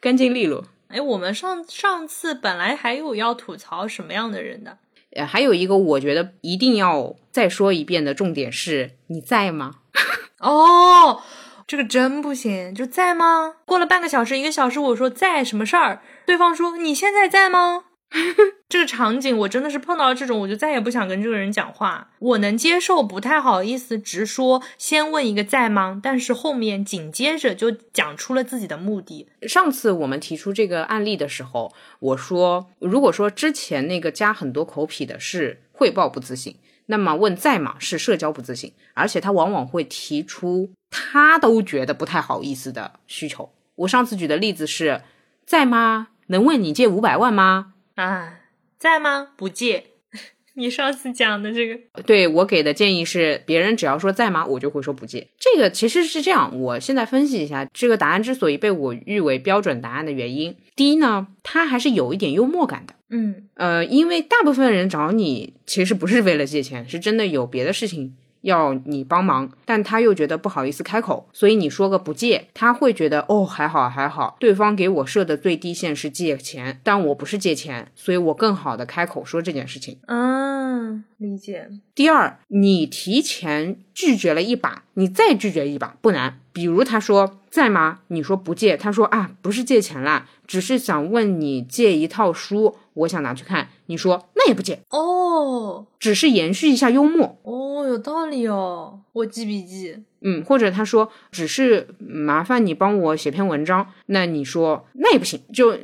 [0.00, 0.64] 干净利落。
[0.88, 4.78] 哎，我们上上次本来还有要吐槽什么样的人的？
[5.14, 9.76] 呃，还有一个我觉得一定要再说一遍的重点是，你在吗？
[10.40, 11.22] 哦，
[11.66, 13.56] 这个真不行，就在吗？
[13.64, 16.02] 过了半个小时、一个小时，我说在什么事儿？
[16.26, 17.84] 对方说你现在在吗？
[18.68, 22.10] 这个场景我真的是碰到了这种，我就再也不想跟这个人讲话。
[22.18, 26.00] 我能接受，不太好意思直说，先问一个在吗？
[26.02, 29.28] 但是后面紧接着就讲出了自己的目的。
[29.42, 35.62] 上次我们提出这个案例的时候，我说，如果说之前那个加很多口癖的是。
[35.80, 36.56] 汇报不自信。
[36.88, 43.50] 那么问在吗是社交不自信，而且他往往会提出他都觉得不太好意思的需求。
[43.76, 45.00] 我上次举的例子是，
[45.46, 46.08] 在吗？
[46.26, 47.72] 能问你借五百万吗？
[48.00, 48.40] 啊，
[48.78, 49.32] 在吗？
[49.36, 49.84] 不借。
[50.54, 55.28] 你上次讲的这个，对我给的建议是，别人只要说在吗，我就会说不借。
[55.38, 60.56] 这个其实是这样，我现在分析一下这个答案之所以被我誉为标准答案的原因。
[60.74, 62.94] 第一呢，它还是有一点幽默感的。
[63.10, 68.16] 嗯，呃，因为大部分人找你其实不是为了借钱，是真的有别的事情。
[68.42, 79.98] 要你帮忙，但他又觉得不好意思开口，所以你说个不借，他会觉得哦还好还好，对方给我设的最低限是借钱，但我不是借钱，所以我更好的开口说这件事情。
[80.06, 81.68] 嗯，理解。
[81.94, 86.38] 第二，你提前拒绝了一把，你再拒绝一把不难。
[86.52, 88.00] 比如他说在吗？
[88.08, 93.68] 你说不借，他说啊不是借钱啦，只是想问你借一套书，我想拿去看。
[93.86, 99.96] 你说那也不借哦，只是延续一下幽默哦，有道理哦，我记笔记。
[100.22, 105.74] 嗯，或者他说只是麻烦你帮我写篇文章，那你说那也不行，就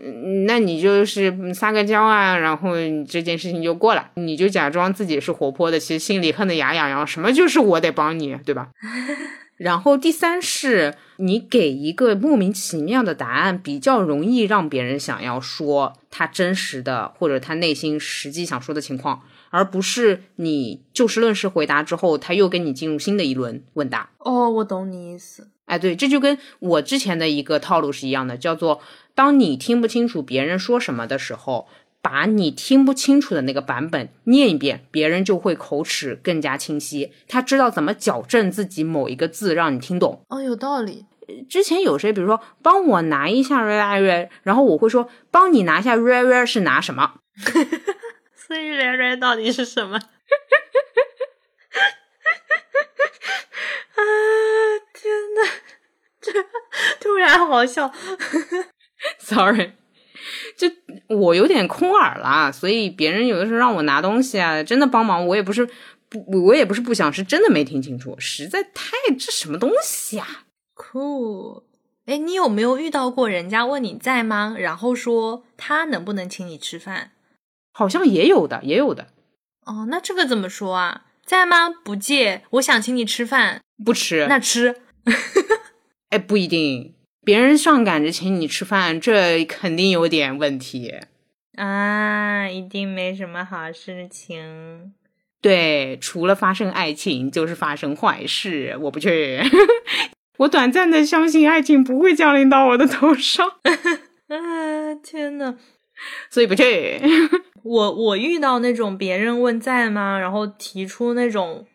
[0.47, 2.75] 那你就是撒个娇啊，然后
[3.09, 8.69] 这件事情就过了，你就假装自己是活泼的，其实心里恨得牙痒痒，什么就是我得帮你，对吧？
[9.57, 24.11] 然后第三是你给一个莫名其妙的答案，比较容易让别人想要说他真实的或者他内心实际想说的情况，而不是你就事论事回答之后，他又跟你进入新的一轮问答。
[24.19, 25.49] 哦，我懂你意思。
[25.65, 28.81] 哎，对，这就跟我之前的一个套路是一样的，叫做
[29.15, 31.67] 当你听不清楚别人说什么的时候。
[32.09, 37.13] 把你听不清楚的那个版本念一遍，别人就会口齿更加清晰。
[37.27, 40.23] 他知道怎么矫正自己某一个字，让你听懂。
[40.29, 41.07] 哦，有道理。
[41.49, 47.15] 之前有谁，比如说帮我拿一下 re，然后我会说帮你拿下 re 是拿什么？
[48.37, 49.99] 所以 re 到底是什么？
[53.97, 54.01] 啊！
[54.95, 55.41] 天呐，
[56.21, 56.31] 这
[57.03, 57.93] 突然好笑。
[59.19, 59.73] Sorry。
[60.57, 60.69] 就
[61.15, 65.69] 我有点空耳啦，所以别人有的时候让我拿东西啊，真的帮忙，我也不是
[66.09, 71.63] 不，我也不是不想，是真的没听清楚，实在太这什么东西啊？Cool，
[72.07, 74.57] 哎，你有没有遇到过人家问你在吗？
[74.59, 77.13] 然后说他能不能请你吃饭？
[77.73, 79.09] 好像也有的，也有的。
[79.65, 81.03] 哦，那这个怎么说啊？
[81.25, 81.69] 在吗？
[81.69, 84.77] 不借，我想请你吃饭，不吃，那吃。
[86.11, 86.95] 哎，不一定。
[87.27, 90.95] 别人上赶着请你吃饭，这肯定有点问题
[91.57, 92.49] 啊！
[92.49, 94.95] 一定没什么好事情。
[95.41, 98.77] 对，除了发生爱情，就是发生坏事。
[98.83, 99.41] 我不去，
[100.39, 103.45] 我短暂的相信爱情不会降临到我的头上。
[104.31, 105.57] 啊，天呐，
[106.31, 107.01] 所以不去。
[107.65, 111.67] 我我遇到那种别人问在吗，然后提出那种。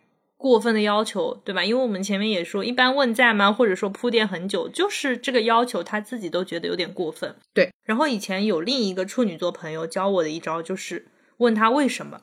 [0.42, 1.64] 过分的要求，对吧？
[1.64, 7.36] 因为我们前面也说，一般问在吗，或者说铺垫很久，就是这个要求他自己都觉得有点过分。
[7.54, 7.72] 对。
[7.86, 12.22] 然后以前有另一个处女座朋友教我的一招，就是问他为什么。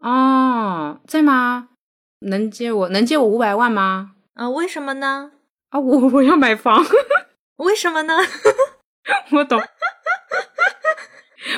[0.00, 1.70] 哦，在吗？
[2.20, 4.12] 能借我能借我五百万吗？
[4.34, 5.32] 啊，为什么呢？
[5.70, 6.84] 啊，我我要买房。
[7.56, 8.18] 为什么呢？
[9.32, 9.58] 我懂。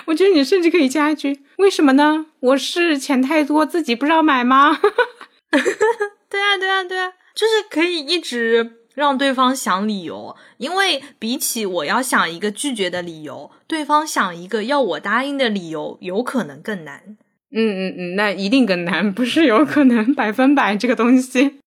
[0.06, 2.26] 我觉得你甚至可以加一句：为什么呢？
[2.40, 4.78] 我是钱太多，自己不知道买吗？
[6.28, 17.16] 对啊，对啊，对啊，就是可以一直让对方想理由，因为比起我要想一个拒绝的理由，对方想一个要我答应的理由，有可能更难。
[17.54, 17.56] 嗯
[17.90, 21.60] 嗯嗯，那一定更难，不是有可能百分百这个东西，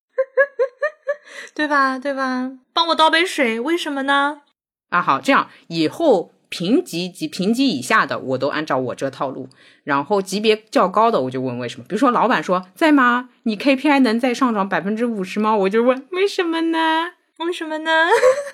[1.53, 1.99] 对吧？
[1.99, 2.51] 对吧？
[2.73, 4.41] 帮我倒杯水，为什么呢？
[4.89, 6.31] 啊，好，这样以后。
[6.57, 9.49] 评级及评级以下的，我都按照我这套路。
[9.83, 11.85] 然后级别较高的，我就问为什么。
[11.89, 13.29] 比如说，老板说在吗？
[13.43, 15.53] 你 KPI 能再上涨百分之五十吗？
[15.57, 17.11] 我就问为什么呢？
[17.39, 17.91] 为什么呢？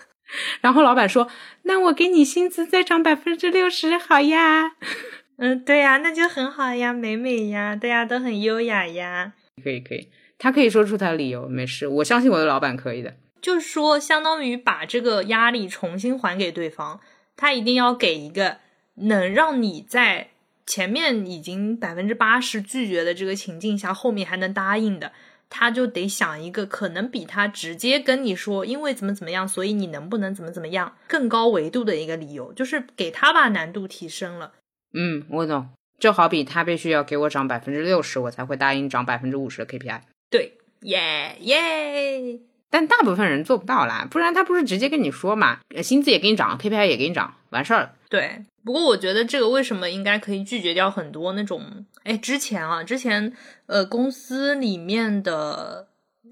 [0.61, 1.27] 然后老板说，
[1.63, 4.71] 那我给你薪资再涨百分之六十，好呀。
[5.37, 9.33] 嗯，对呀，那就很好呀，美美呀，大家都很优雅呀。
[9.63, 10.09] 可以可以，
[10.39, 13.13] 他可以说出他的理由，没事，我相信我的老板可以的。
[13.41, 16.99] 就是说，相当于把这个压力重新还给对方。
[17.35, 18.57] 他一定要给一个
[18.95, 20.29] 能让你在
[20.65, 25.11] 前面已经百分之八十拒绝的这个情境下，后面还能答应的，
[25.49, 34.53] 他就得想一个可能比他直接跟你说，因为怎么怎么样，所以你能不能怎么怎么样更高维度的一个理由，就是给他把难度提升了。
[34.93, 35.69] 嗯，我懂。
[35.99, 40.01] 就好比他必须要给我涨百分之六十，我才会答应涨百分之五十的 KPI。
[40.31, 42.39] 对，耶耶。
[42.71, 47.91] 但大部分人做不到啦，不然他不是直接跟你说嘛，薪资也给你涨，KPI 也给你涨，完事儿了。
[48.09, 53.33] 对，不过我觉得这个为什么应该可以拒绝掉很多那种，哎，之前啊，之前
[53.67, 55.89] 呃公司里面的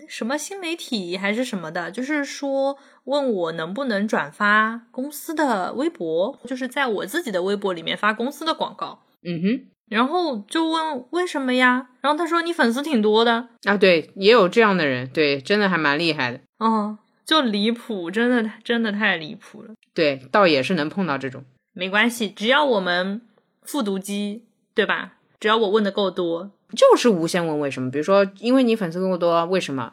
[0.08, 9.02] 什么新媒体还是什么的，就是说问我能不能转发公司的微博，就是在我自己的微博里面发公司的广告。
[9.24, 11.88] 嗯哼，然后就问为什么呀？
[12.02, 16.40] 然后他说你粉丝挺多的啊，对，也有这样的人，对，真的还蛮厉害的。
[16.60, 19.74] 哦，就离谱，真的真的太离谱了。
[19.94, 21.44] 对，倒也是能碰到这种。
[21.74, 23.22] 没关系，只要我们
[23.64, 25.14] 复读机，对吧？
[25.40, 27.90] 只要我问的够多，就是无限问为什么。
[27.90, 29.92] 比如说，因为你粉丝够多，为什么？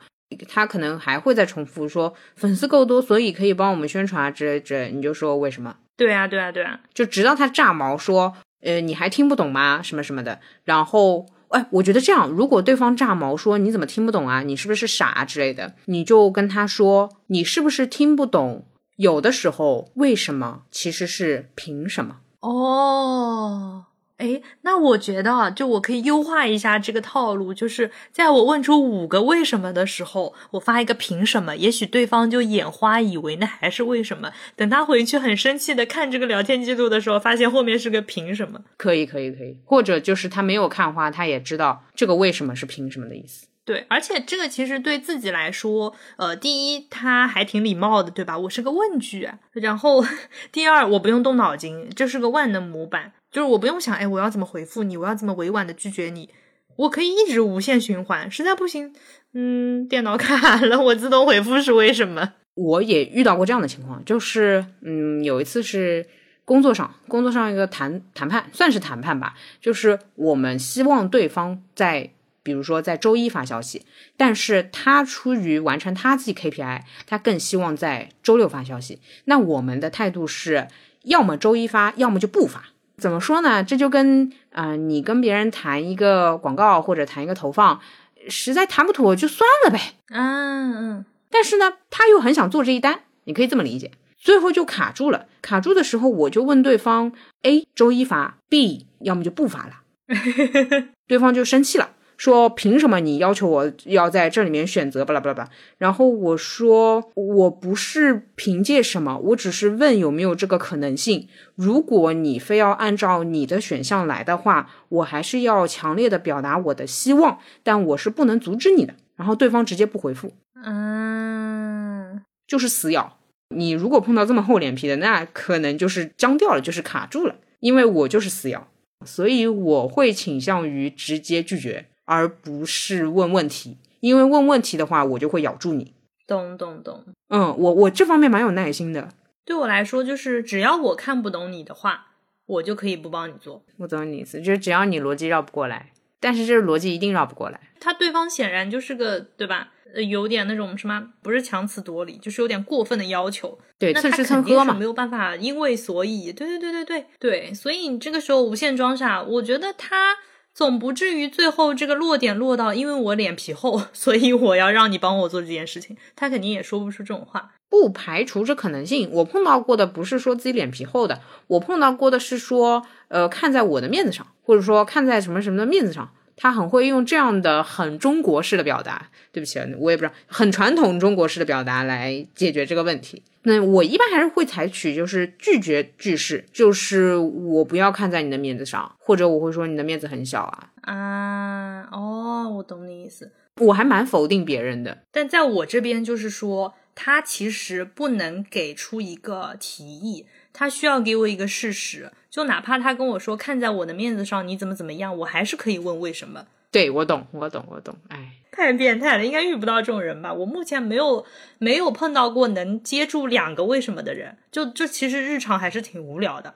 [0.48, 4.90] 他可能还会再重复说粉丝够多，所以可以帮我们宣传啊之类之类。
[4.90, 5.76] 你就说为什么？
[5.96, 9.82] 对啊，对啊，对啊，就直到他炸毛说，呃，你还听不懂吗？
[9.82, 10.40] 什么什么的。
[10.64, 14.42] 然后，哎，我觉得这样，如果对方炸毛说你怎么听不懂啊？
[14.42, 15.74] 你是不是傻之类的？
[15.86, 18.66] 你就跟他说，你是不是听不懂？
[18.96, 22.16] 有的时候，为什么其实是凭什么？
[22.40, 23.85] 哦，
[24.18, 34.32] 哎，那我觉得啊，就我可以优化一下这个套路，就是在我问出五个为什么的时候，我发一个凭什么，也许对方就眼花，以为那还是为什么。
[34.54, 38.60] 等他回去很生气的看这个聊天记录的时候，发现后面是个凭什么。
[38.78, 39.58] 可以，可以，可以。
[39.64, 43.46] 或者就是他没有看花，他也知道这个为什么是凭什么的意思。
[43.66, 48.38] 对，而且这个其实对自己来说，呃，第一，他还挺礼貌的，对吧？
[48.38, 50.04] 我是个问句，然后
[50.52, 56.30] 第二，我不用动脑筋，这是个万能模板，就是我不用想，哎，我要怎么回复你，我要怎么委婉的拒绝你，
[56.76, 58.94] 我可以一直无限循环，实在不行，
[59.34, 62.32] 嗯，电脑卡了，我自动回复是为什么？
[62.54, 66.06] 我也遇到过这样的情况，就是嗯，有一次是
[66.46, 72.12] 工作上，工作上一个谈谈判，算是谈判吧，就是我们希望对方在。
[72.42, 73.82] 比如说在周一发消息，
[74.16, 79.00] 但是他出于完成他自己 KPI，他更希望在周六发消息。
[79.24, 80.68] 那我们的态度是，
[81.02, 82.66] 要么周一发，要么就不发。
[82.98, 83.62] 怎么说呢？
[83.62, 87.80] 这就跟啊，你跟别人谈一个广告或者谈一个投放，
[88.28, 89.94] 实在谈不妥就算了呗。
[90.10, 91.04] 嗯嗯。
[91.30, 93.90] 但是呢，他又很想做这一单，你可以这么理解。
[94.16, 95.26] 最后就卡住了。
[95.42, 99.82] 卡住的时候，我就问对方：A 周一发，B 要么就不发了。
[101.06, 101.90] 对方就生气了。
[102.16, 105.50] 说凭什么你要求我要在这里面选择巴拉巴拉巴拉？
[105.78, 111.28] 然后我说我不是凭借什么，我只是问有没有这个可能性。
[111.54, 118.94] 如果你非要按照你的选项来的话，我还是要强烈的表达我的希望，但我是不能阻止你的。
[119.16, 123.18] 然后对方直接不回复，嗯，就是死咬。
[123.54, 127.36] 你如果碰到这么厚脸皮的，那可能就是僵掉了，就是卡住了。
[127.60, 128.68] 因为我就是死咬，
[129.06, 131.86] 所以我会倾向于直接拒绝。
[132.06, 135.92] 而不是问问题，因为问问题的话，我就会咬住你。
[136.26, 137.04] 懂懂懂。
[137.28, 139.10] 嗯，我我这方面蛮有耐心的。
[139.44, 142.06] 对我来说，就是只要我看不懂你的话，
[142.46, 143.62] 我就可以不帮你做。
[143.76, 147.60] 我懂你意思，就是只要你逻辑绕不过来，但是这个逻辑一定绕不过来。
[147.78, 149.68] 他对方显然就是个对吧？
[149.94, 153.56] 呃，有点那种什么，不是强词夺理，就是有点过分的要求。
[153.78, 160.16] 对，那他肯定是，没有办法，因为所以，对对对对对对，所以你这个时候无限装傻，我觉得他。
[160.56, 165.98] 总不至于最后这个落点落到，因为我脸皮厚，所以我要让你帮我做这件事情。
[166.16, 169.10] 他肯定也说不出这种话，不排除这可能性。
[169.12, 176.10] 我碰到过的不是说自己脸皮厚的，我碰到过的是说，呃，看在我的面子上，或者说看在什么什么的面子上。
[176.36, 183.22] 他很会用这样的很中国式的表达，对不起，我也不知道，很传统中国式的表达来解决这个问题。
[183.42, 190.70] 那我一般还是会采取就是拒绝句式，就是我不要看在你的面子上，或者我会说你的面子很小啊。
[190.82, 193.30] 啊，哦，我懂你意思。
[193.60, 200.26] 我还蛮否定别人的，但在我这边就是说，他其实不能给出一个提议。
[200.58, 206.46] 他需要给我一个事实，就哪怕他跟我说看在我的面子上，你怎么怎么样，我还是可以问为什么。
[206.72, 207.94] 对我懂，我懂，我懂。
[208.08, 210.32] 哎，太变态了，应该遇不到这种人吧？
[210.32, 211.26] 我目前没有
[211.58, 214.38] 没有碰到过能接住两个为什么的人。
[214.50, 216.54] 就这其实日常还是挺无聊的。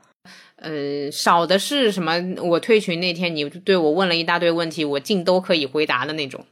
[0.56, 2.14] 呃，少的是什么？
[2.42, 6.46] 我退群那天，你对我问了一大堆问题，我尽都可以回答的那种。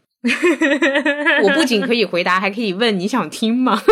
[1.43, 3.83] 我不仅可以回答，还可以问你想听吗？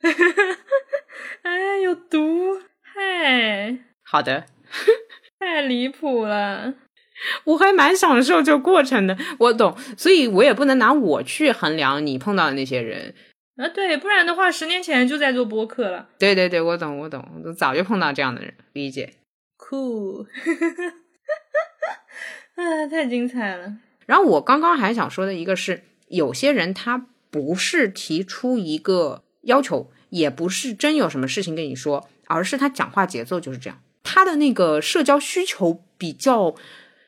[1.42, 2.60] 哎，有毒。
[3.00, 4.44] 哎，好的，
[5.40, 6.74] 太离谱了，
[7.44, 13.14] 我还蛮享受这个过程的，我懂，所以我也不能拿我去衡量你碰到的那些人。
[13.56, 19.14] 啊，对，不然的话，十年前就在做播客了，对对对，我懂我懂，我早就碰到这样的人，理解
[19.58, 20.24] ，cool，
[22.56, 23.74] 啊，太精彩了。
[24.06, 32.08] 然后我刚刚还想说的一个是，有些人他不是提出一个要求，也不是真有什么事情跟你说。
[32.30, 36.54] 而是他讲话节奏就是这样，他的那个社交需求比较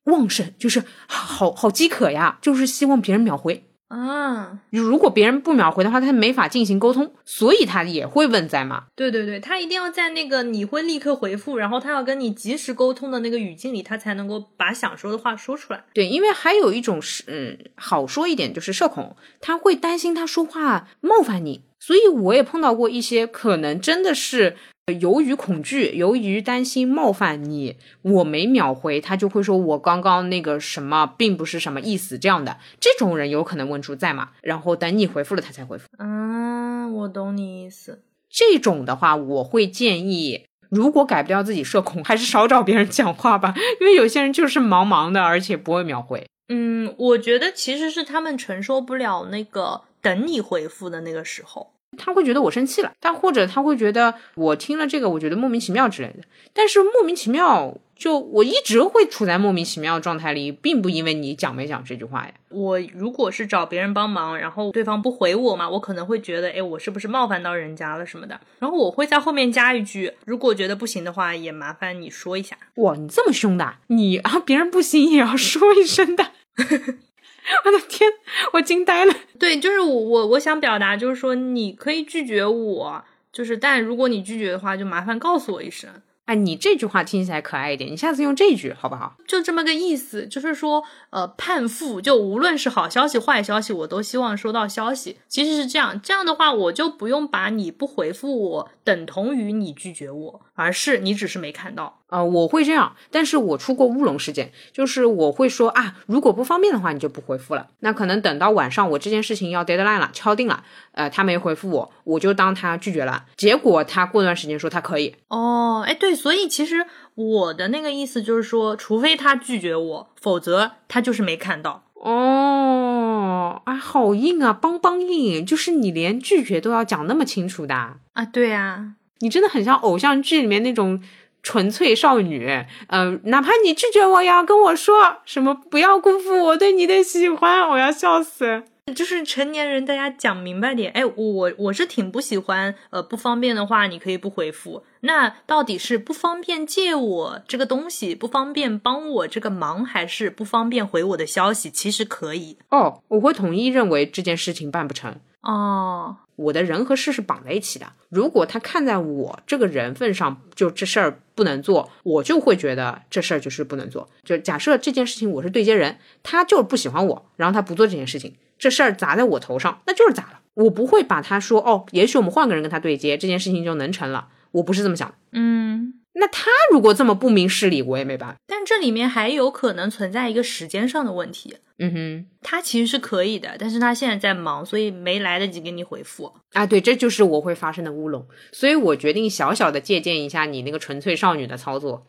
[0.04, 3.64] 旺盛，就是好好饥渴呀，就是希望别人秒回。
[3.88, 8.84] 啊，如果别人不秒回的话，他没法进行沟通，所以他也会问在吗？
[8.96, 15.84] 对对对，他一定要在那个你会立刻回复，然后他要跟你及时沟通的那个语境里，他才能够把想说的话说出来。
[15.92, 24.56] 对，因为还有一种是，嗯，好说一点就是社恐，他会担心他说话冒犯你，所以我也碰到过一些可能真的是。
[25.00, 34.30] 由于恐惧，由于担心冒犯你，我没秒回，他就会说我刚刚那个什么并不是什么意思，这样的这种人有可能问出在吗？
[34.42, 35.86] 然后等你回复了他才回复。
[35.98, 38.02] 嗯，我懂你意思。
[38.28, 46.26] 这种的话，我会建议，如果改不掉自己社恐，还是少找别人讲话吧，因为有些人就是忙忙的，而且不会秒回。
[46.48, 51.74] 嗯，我觉得其实是他们承受不了那个等你回复的那个时候。
[51.96, 56.24] 他会觉得我生气了，但或者他会觉得我听了这个，我觉得莫名其妙之类的。
[56.52, 62.32] 但是莫名其妙，就我一直会处在莫名其妙的状态里，并不因为你讲没讲这句话呀。
[62.48, 68.40] 我如果是找别人帮忙，然后对方不回我嘛，我可能会觉得，哎，我是不是冒犯到人家了什么的？
[68.58, 72.56] 然后我会在后面加一句，如果觉得不行的话，也麻烦你说一下。
[72.76, 76.32] 哇，你这么凶的，你啊，别人不行也要说一声的。
[77.64, 78.10] 我的天，
[78.52, 79.14] 我惊呆了。
[79.38, 85.90] 对，就是我我我想表达，就是说你可以拒绝我，就是但如果你拒绝的话，就麻烦告诉我一声。
[86.24, 89.16] 哎，你这句话听起来可爱一点，你下次用这句好不好？
[89.26, 95.18] 就这么个意思，就是说，呃，盼复，就无论是好消息、坏消息，我都希望收到消息。
[95.26, 101.98] 其实是这样，这样的话，我就不用把你不回复我等同于你拒绝我，而是你只是没看到。
[102.08, 107.68] 呃，我会这样，但是我出过乌龙事件，就是我会说啊，如果不方便的话，你就不回复了。
[107.80, 113.24] 那可能等到晚上，我这件事情要 deadline 了，敲定了，呃，他没回复我，我就当他拒绝了。
[113.36, 115.16] 结果他过段时间说他可以。
[115.28, 121.84] 哦，哎，对，所以其实我的那个意思就是说，除非他拒绝我，否则他就是没看到。
[121.94, 128.24] 哦，啊，好硬啊，邦邦硬，就是你连拒绝都要讲那么清楚的啊？
[128.32, 131.02] 对呀，你真的很像偶像剧里面那种。
[131.44, 132.48] 纯粹少女，
[132.86, 138.62] 嗯，哪怕你拒绝我，也要跟我说什么，不要辜负我对你的喜欢，我要笑死。
[138.94, 140.92] 就是成年人，大家讲明白点。
[140.92, 144.84] 哎，我我是挺不喜欢，呃，不方便的话，你可以不回复。
[145.00, 151.68] 那到底是不方便借我这个东西，不方便帮我这个忙，还是不方便回我的消息？
[151.68, 155.16] 其实可以哦，我会统一认为这件事情办不成。
[155.42, 157.86] 哦，我的人和事是绑在一起的。
[158.08, 164.08] 如果他看在我这个人份上，就这事儿不能做，我就会觉得这事儿就是不能做。
[164.22, 170.40] 就假设这件事情我是对接人，他就是不喜欢我，然后他不做这件事情，这事儿砸在我头上，那就是砸了。
[170.54, 174.28] 我不会把他说哦，也许我们换个人跟他对接，这件事情就能成了。
[174.52, 175.12] 我不是这么想。
[175.32, 175.94] 嗯。
[176.14, 178.36] 那他如果这么不明事理，我也没办法。
[178.46, 181.56] 但这里面还有可能存在一个时间上的问题。
[181.78, 186.32] 嗯哼，他其实是可以的，但是他现在在忙，所以没来得及给你回复。
[186.52, 188.26] 啊，对，这就是我会发生的乌龙。
[188.52, 192.06] 所以我决定小小的借鉴一下你那个纯粹少女的操作。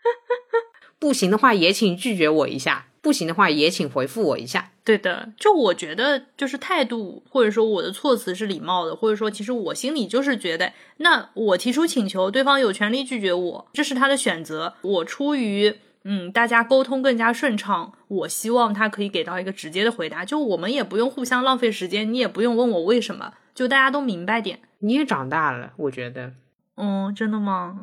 [1.00, 4.70] 不行的话，也请拒绝我一下；不行的话，也请回复我一下。
[4.82, 14.74] 对的，就我觉得，就是态度，或者说我的措辞是礼貌的，或者说其实我心里就是觉得，那我提出请求，对方有权利拒绝我，这是他的选择。
[14.80, 15.74] 我出于
[16.04, 24.60] 嗯，大家沟通更加顺畅，我希望他可以给到一个直接的回答，就我们也不用互相浪费时间，你也不用问我为什么，就大家都明白点。
[24.80, 26.32] 你也长大了，我觉得。
[26.76, 27.82] 嗯，真的吗？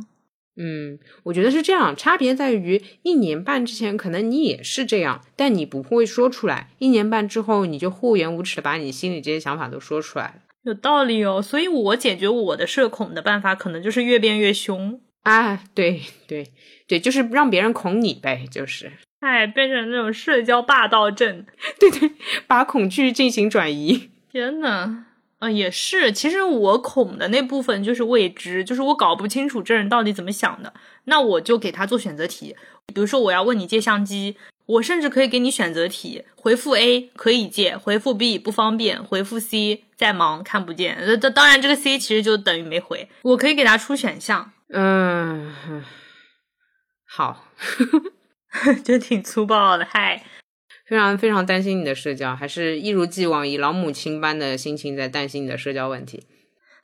[0.64, 6.70] 嗯，我觉得是这样，差别在于一年半之前可能你也是这样，但你不会说出来。
[6.78, 10.36] 一年半之后，你就厚颜无耻的把你心里这些想法都说出来了。
[10.64, 15.64] 有道理哦，所以我解决我的社恐的办法，可能就是越变越凶啊！
[15.74, 16.51] 对对
[16.88, 18.91] 对，就是让别人恐你呗，就是，
[19.22, 21.43] 哎，变成那种社交霸道症，
[21.80, 22.12] 对对，
[22.45, 24.12] 把恐惧进行转移。
[24.32, 25.05] 天呐！
[25.41, 26.11] 嗯，也是。
[26.11, 30.71] 其实我恐的那部分就是未知，就是我搞不清楚这人到底怎么想的。
[31.05, 32.55] 那我就给他做选择题，
[32.93, 34.37] 比如说我要问你借相机，
[34.67, 40.99] 我甚至可以给你选择题，回复 A 可以借，回复 B 不方便，回复 C 在忙看不见。
[41.19, 43.09] 这当然这个 C 其实就等于没回。
[43.23, 44.51] 我可以给他出选项。
[44.69, 45.51] 嗯，
[47.07, 47.47] 好，
[48.85, 49.85] 就挺粗暴的。
[49.89, 50.23] 嗨。
[50.91, 56.25] 非常非常担心你的社交，还是一如既往以老母亲般的心情在担心你的社交问题。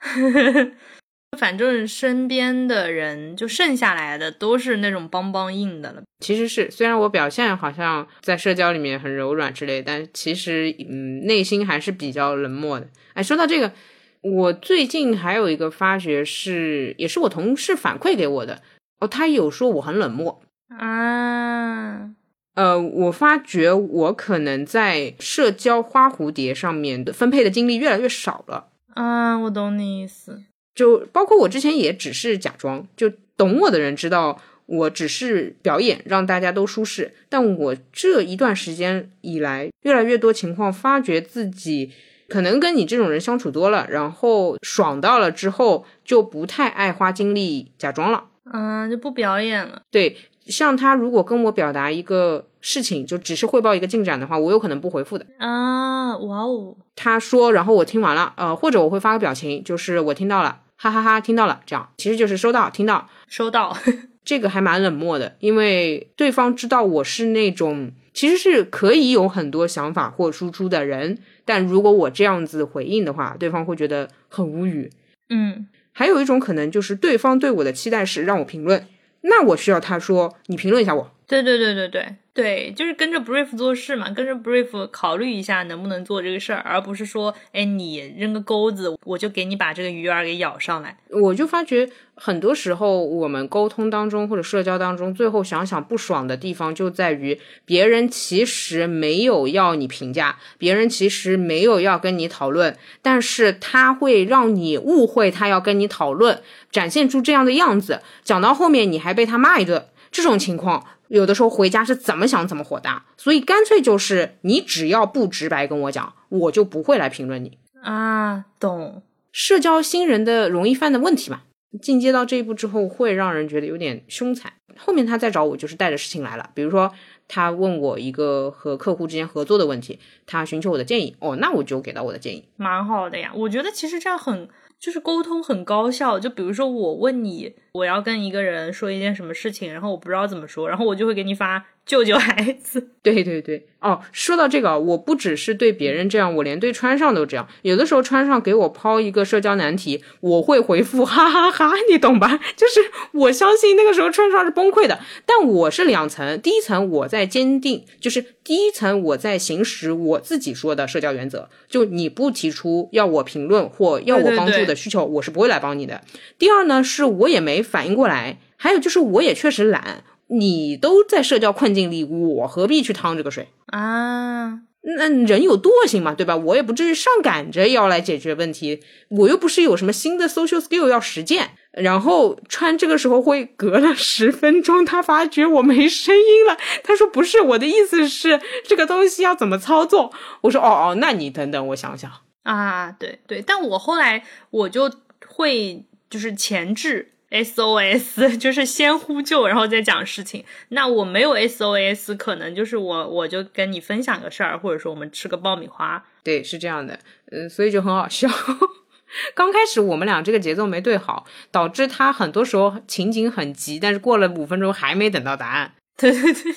[1.38, 6.02] 反正身边的人就剩下来的都是那种邦邦硬的了。
[6.24, 12.88] 其实是，虽然我表现好像在社交里面很柔软之类，但其实嗯，内心还是比较冷漠的。
[13.12, 13.74] 哎，说到这个，
[14.22, 18.62] 我最近还有一个发觉是，也是我同事反馈给我的。
[19.00, 20.40] 哦，他有说我很冷漠
[20.70, 22.14] 啊。
[22.58, 28.66] 呃，我发觉我可能在社交花蝴蝶上面的分配的精力越来越少了。
[28.96, 30.42] 嗯，我懂你意思。
[30.74, 37.14] 就包括我之前也只是假装，就懂我的人知道我只是表演，让大家都舒适。
[37.28, 41.92] 但我这一段时间以来，越来越多情况发觉自己
[42.28, 48.24] 可能跟你这种人相处多了，然后爽到了之后，就不太爱花精力假装了。
[48.52, 49.82] 嗯，就不表演了。
[49.90, 50.16] 对，
[50.48, 55.24] 像他如果跟我表达一个事情，就只是汇报一个进展的话，我有可能不回复的。
[55.38, 56.76] 啊，哇哦！
[56.96, 63.76] 他说，然后我听完了，呃，或者我会发个表情，就是我听到了，哈哈哈，听到了，这样其实就是收到，听到，收到。
[64.24, 74.90] 这个还蛮冷漠的，因为对方知道我是那种其实是可以有很多想法或输出的人，但如果我这样子回应的话，对方会觉得很无语。
[75.30, 75.68] 嗯。
[75.92, 78.86] 还有一种可能就是对方对我的期待是让我评论，
[79.22, 81.17] 那我需要他说你评论一下我。
[81.28, 90.96] 对对对对对对，就是跟着 brief 做事嘛，跟着 brief 考虑一下能不能做这个事儿，而不是说，哎，你扔个钩子，我就给你把这个鱼儿给咬上来。
[91.10, 110.86] 我就发觉很多时候我们沟通当中或者社交当中，最后想想不爽的地方就在于别人其实没有要你评价，别人其实没有要跟你讨论，但是他会让你误会他要跟你讨论，展现出这样的样子，讲到后面你还被他骂一顿，这种情况。
[111.08, 118.44] 有的时候回家是怎么想怎么火大，所以干脆就是你只要不直白跟我讲，我就不会来评论你啊。
[118.60, 119.02] 懂，
[119.32, 121.42] 社交新人的容易犯的问题嘛。
[121.82, 124.52] 进阶到这一步之后，会让人觉得有点凶残。
[124.76, 126.92] 后面他再找我，就是带着事情来了，比如说
[127.26, 133.32] 他问我一个和客户之间合作的问题，他寻求我的建议，哦，那我就给到我的建议，蛮好的呀。
[133.34, 134.48] 我觉得其实这样很。
[134.78, 141.66] 就是沟通很高效，就比如说我问你，我要跟一个人说一件什么事情，然后我不知道怎么说，然后我就会给你发。
[141.88, 142.90] 救救孩子！
[143.02, 147.48] 对对对，哦，说到这个，我不只是对别人这样，我连对川上都这样。
[147.62, 152.38] 有的时候川上给我抛一个社交难题，我会回复哈哈哈，你懂吧？
[152.54, 152.80] 就是
[153.12, 166.02] 我相信那个时候川上是崩溃的，但我是两层，第一层我在坚定，就是第一层我在行使我自己说的社交原则，就你不提出要我评论或要我帮助的需求，我是不会来帮你的。
[166.38, 170.04] 第二呢，是我也没反应过来，还有就是我也确实懒。
[170.28, 174.60] 你都在社交困境里，我何必去趟这个水啊？
[174.80, 176.36] 那人有惰性嘛，对吧？
[176.36, 181.50] 我也不至于上赶着要来解决问题，我又不是有什么新的 social skill 要实践。
[181.72, 190.12] 然后川这个时候会隔了十分钟，他发觉我没声音了，他说：“不是我的意思是这个东西要怎么操作？”
[190.42, 192.10] 我说：“哦哦，那你等等，我想想
[192.44, 194.90] 啊。”对对，但我后来我就
[195.26, 197.12] 会就是前置。
[197.30, 200.44] SOS 就是先呼救，然后再讲事情。
[200.70, 206.04] 那我没有 SOS，可能就是我我就跟你分享个事儿，或者说我们吃个爆米花。
[206.22, 206.98] 对，是这样的，
[207.30, 208.28] 嗯，所以就很好笑。
[209.34, 215.72] 刚开始我们俩这个节奏没对好，导致他很多时候情景很急，但是过了五分钟还没等到答案。
[215.96, 216.54] 对对对，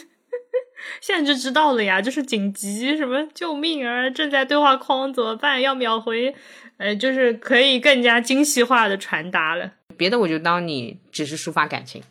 [1.00, 5.62] 现在就知道了呀，就是紧急什么救命啊，正在对话框怎么办？
[5.62, 6.36] 要秒回，
[6.82, 9.72] 呃，就是可以更加精细化的传达了。
[9.96, 12.02] 别的我就当你只是抒发感情，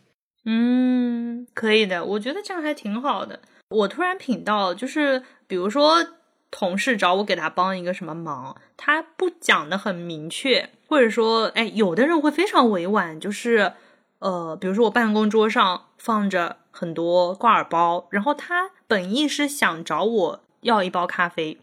[0.45, 3.41] 嗯，可以的，我觉得这样还挺好的。
[3.69, 6.05] 我突然品到，就是比如说
[6.49, 13.73] 同事找我给他帮一个什么忙，他不讲的很明确，或者说，哎，有的人会非常委婉，就是
[14.19, 21.57] 呃，比如说我办公桌上放着很多挂耳包，然后他本意是想找我要一包咖啡，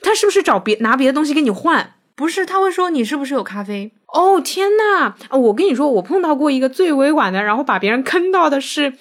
[0.00, 1.94] 他是不是找别拿别的东西跟你换？
[2.16, 3.92] 不是，他会说你是不是有咖啡？
[4.06, 5.14] 哦天呐！
[5.36, 8.92] 我跟你说，我碰到过一个最委婉的，然后把别人坑到的是，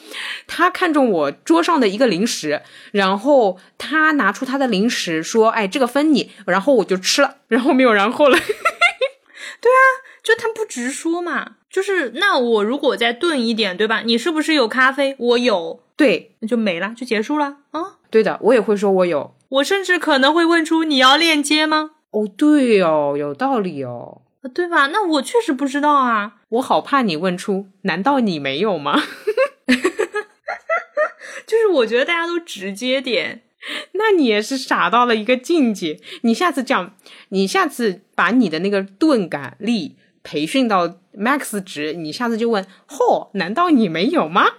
[0.48, 8.36] 他看中我桌上的一个零食，然后他拿出他的零食说：“哎，这个分你。”然后我就吃了，然后没有然后了。
[9.62, 9.86] 对啊，
[10.24, 14.02] 就他不直说嘛，就是那我如果再钝一点，对吧？
[14.04, 15.16] 你是不是有咖啡？
[15.20, 17.98] 我有，对，那就没了，就结束了啊。
[18.10, 21.92] 对的，我也会说我有，我甚至可能会问出你要链接吗？
[22.14, 24.22] 哦，对哦，有道理哦，
[24.54, 24.88] 对吧？
[24.88, 29.02] 那我确实不知道啊，我好怕你问出，难道你没有吗？
[31.46, 33.42] 就是我觉得大家都直接点，
[33.94, 36.00] 那你也是傻到了一个境界。
[36.22, 36.96] 你下次讲，
[37.30, 44.52] 你下次把你的那个钝感力培训到 max 值，你下次就问，嚯，难道你没有吗？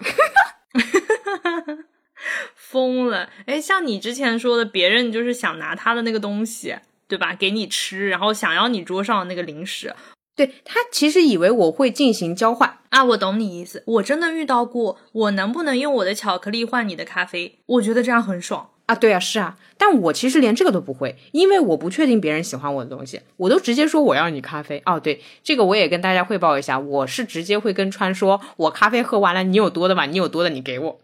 [2.54, 3.30] 疯了！
[3.46, 6.74] 哎，像你之前说的，别人就是想拿他的那个东西。
[7.06, 7.34] 对吧？
[7.34, 9.94] 给你吃，然后想要你桌上的那个零食，
[10.36, 13.82] 对他其实以为我会进行交换啊，我懂你意思。
[13.86, 17.58] 我真的遇到过，我能不能用我的巧克力换你的咖啡？
[17.66, 18.94] 我觉得这样很爽啊。
[18.94, 24.82] 对啊，是啊，但我其实连这个都不会，因为我不确定别人喜欢我的东西，我都直接说我要你咖啡。
[24.86, 30.06] 哦，对，这个我也跟大家汇报一下，我是直接会跟川说，我咖啡喝完了，你有多的吗？
[30.06, 31.00] 你有多的你给我。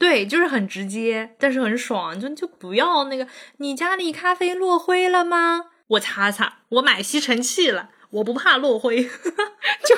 [0.00, 3.28] 对，就是很直接，但是很爽，就就不要那个，
[3.58, 5.66] 你家里咖啡落灰了吗？
[5.88, 7.90] 我擦擦，我买吸尘器了。
[8.10, 9.94] 我不怕落灰， 就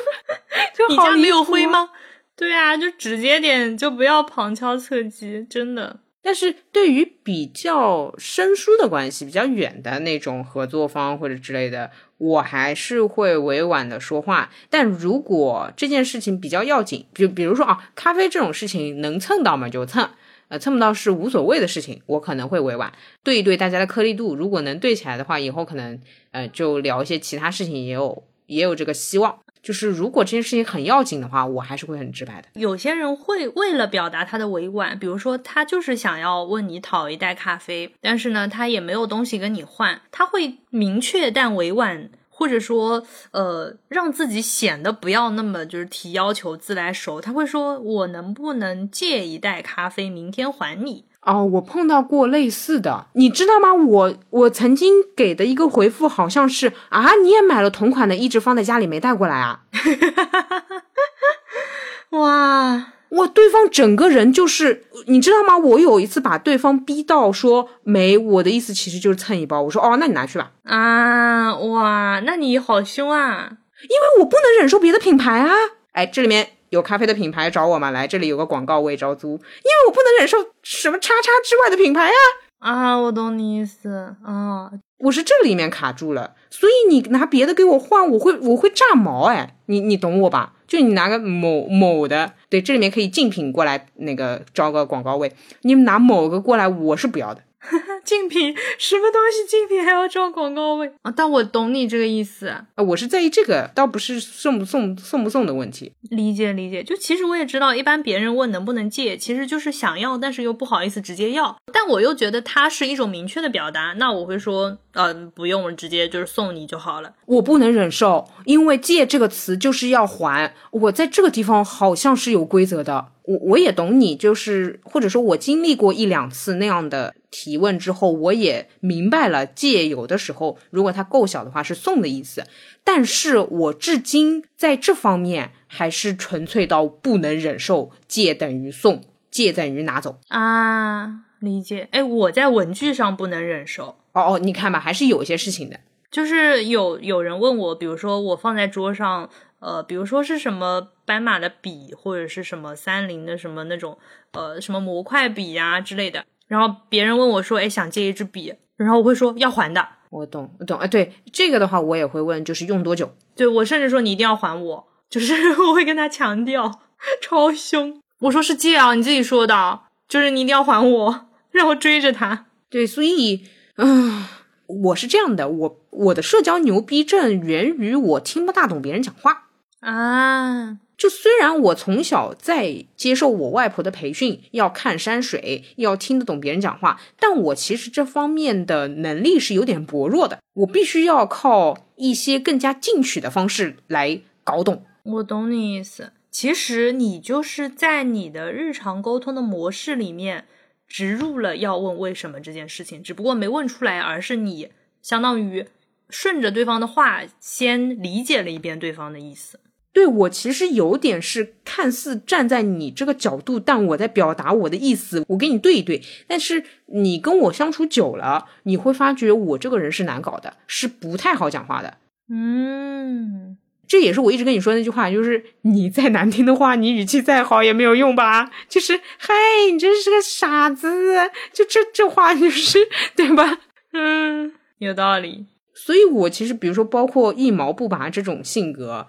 [0.75, 1.89] 就你家没有灰吗？
[2.37, 6.01] 对啊，就直接点，就不要旁敲侧击，真的。
[6.23, 14.51] 但是对于比较生疏的关系、比较远的那种合作方或者之类的，我还是会委婉的说话。
[14.71, 20.09] 但如果这件事情比较要紧，就比如说啊，咖啡这种事情能蹭到嘛就蹭。
[20.49, 22.93] 呃，蹭不到是无所谓的事情，我可能会委婉
[23.25, 25.99] 对一对大家的颗粒度，如果能对起来的话，以后可能
[26.31, 29.39] 呃就聊一些其他事情，也有也有这个希望。
[29.63, 32.49] 就是如果这件事情很要紧的话，我还是会很直白的。
[32.55, 42.11] 有些人会为了表达他的委婉，比如说他就是想要问你讨一袋咖啡，但是呢他也没有东西跟你换，他会明确但委婉。
[42.35, 47.21] 或者说，呃，让自己显得不要那么就是提要求自来熟。
[47.21, 53.73] 他会说：“我能不能借一袋咖啡，明天还你？”哦，我碰到过类似的，你知道吗？
[53.73, 59.61] 我我曾经给的一个回复好像是啊，你也买了同款的，一直放在家里没带过来啊？
[62.11, 62.89] 哇！
[63.09, 65.57] 我对方整个人就是，你知道吗？
[65.57, 69.63] 我有一次把对方逼到说没，我的意思其实就是蹭一包。
[69.63, 70.51] 我说哦，那你拿去吧。
[70.65, 73.51] 啊，哇，那你好凶啊！
[73.83, 75.53] 因为我不能忍受别的品牌啊。
[75.93, 77.91] 哎，这里面有咖啡的品牌找我吗？
[77.91, 79.33] 来，这里有个广告位招租。
[79.33, 82.17] 因为我不能忍受什么叉叉之外的品牌啊。
[82.61, 84.71] 啊，我懂你意思啊。
[84.99, 90.55] 我是这里面卡住了，所以你拿别的给我换，我会我会炸毛哎，你你懂我吧？
[90.67, 95.31] 就你拿个某某的，对，这里面可以竞品过来那个招个广告位，
[95.63, 97.43] 你们拿某个过来，我是不要的。
[98.05, 99.47] 竞品什么东西？
[99.49, 101.13] 竞品还要招广告位啊？
[101.15, 105.93] 但我懂你这个意思啊，我是在意这个，倒不是送不送送不送的问题。
[106.11, 111.57] 理解理解，就其实我也知道，一般别人问能不能借，其实就是想要，但是又不好意思直接要。
[111.73, 117.13] 但我又觉得它是一种明确的表达，那我会说，嗯，不用，直接就是送你就好了。
[117.27, 123.13] 我不能忍受，因为借这个词就是要还，我在这个地方好像是有规则的。
[123.25, 132.45] 我我也懂你，就是或者说我经历过一两次那样的提问之后，我也明白了借有的时候，如果它够小的话是送的意思。
[132.85, 141.87] 但是我至今在这方面还是纯粹到不能忍受借等于送，借等于拿走啊，理解。
[141.93, 143.97] 哎，我在文具上不能忍受。
[144.13, 145.79] 哦哦，你看吧，还是有一些事情的，
[146.11, 149.31] 就是有有人问我，比如说我放在桌上。
[149.63, 153.97] 呃，比如说是什么斑马的笔，或者是什么三菱的什么那种，
[154.33, 156.25] 呃，什么模块笔呀之类的。
[156.49, 159.87] 然后别人问我说：“哎，想借一支笔。”然后我会说要还的。
[160.11, 160.79] 我懂，我懂。
[160.81, 163.15] 哎，对这个的话，我也会问，就是用多久？
[163.37, 165.33] 对我甚至说你一定要还我，就是
[165.63, 166.81] 我会跟他强调，
[167.23, 168.03] 超凶。
[168.23, 172.47] 我说是借啊，你自己说的，就是你一定要还我，让我追着他。
[172.69, 173.47] 对，所以，
[173.77, 174.27] 嗯，
[174.67, 179.51] 我是这样的，我我的社交牛逼症源于我听不大懂别人讲话。
[179.83, 190.39] 啊，就虽然我从小在接受我外婆的培训，要看山水，要听得懂别人讲话，但我其实这方面的能力是有点薄弱的。
[190.55, 194.85] 我必须要靠一些更加进取的方式来搞懂。
[195.03, 200.47] 我懂你意思，其实你就是在你的日常沟通的模式里面
[200.87, 204.71] 植入了要问为什么这件事情，只不过没问出来，而是你
[205.03, 205.67] 相当于
[206.09, 209.59] 顺着对方的话先理解了一遍对方的意思。
[209.93, 216.01] 对我其实有点是看似站在你这个角度，但我在表达我的意思，我跟你对一对。
[216.27, 221.99] 但是你跟我相处久了，你会发觉我这个人是难搞的，是不太好讲话的。
[222.31, 228.51] 嗯，这也是我一直跟你说那句话，就是你再难听的话，你语气再好也没有用吧？
[228.71, 229.35] 就是嗨，
[229.71, 232.79] 你真是个傻子，就这这话就是
[233.15, 233.59] 对吧？
[233.93, 235.45] 嗯，有道理。
[235.75, 239.07] 所以我其实比如说，包括一毛不拔这种性格。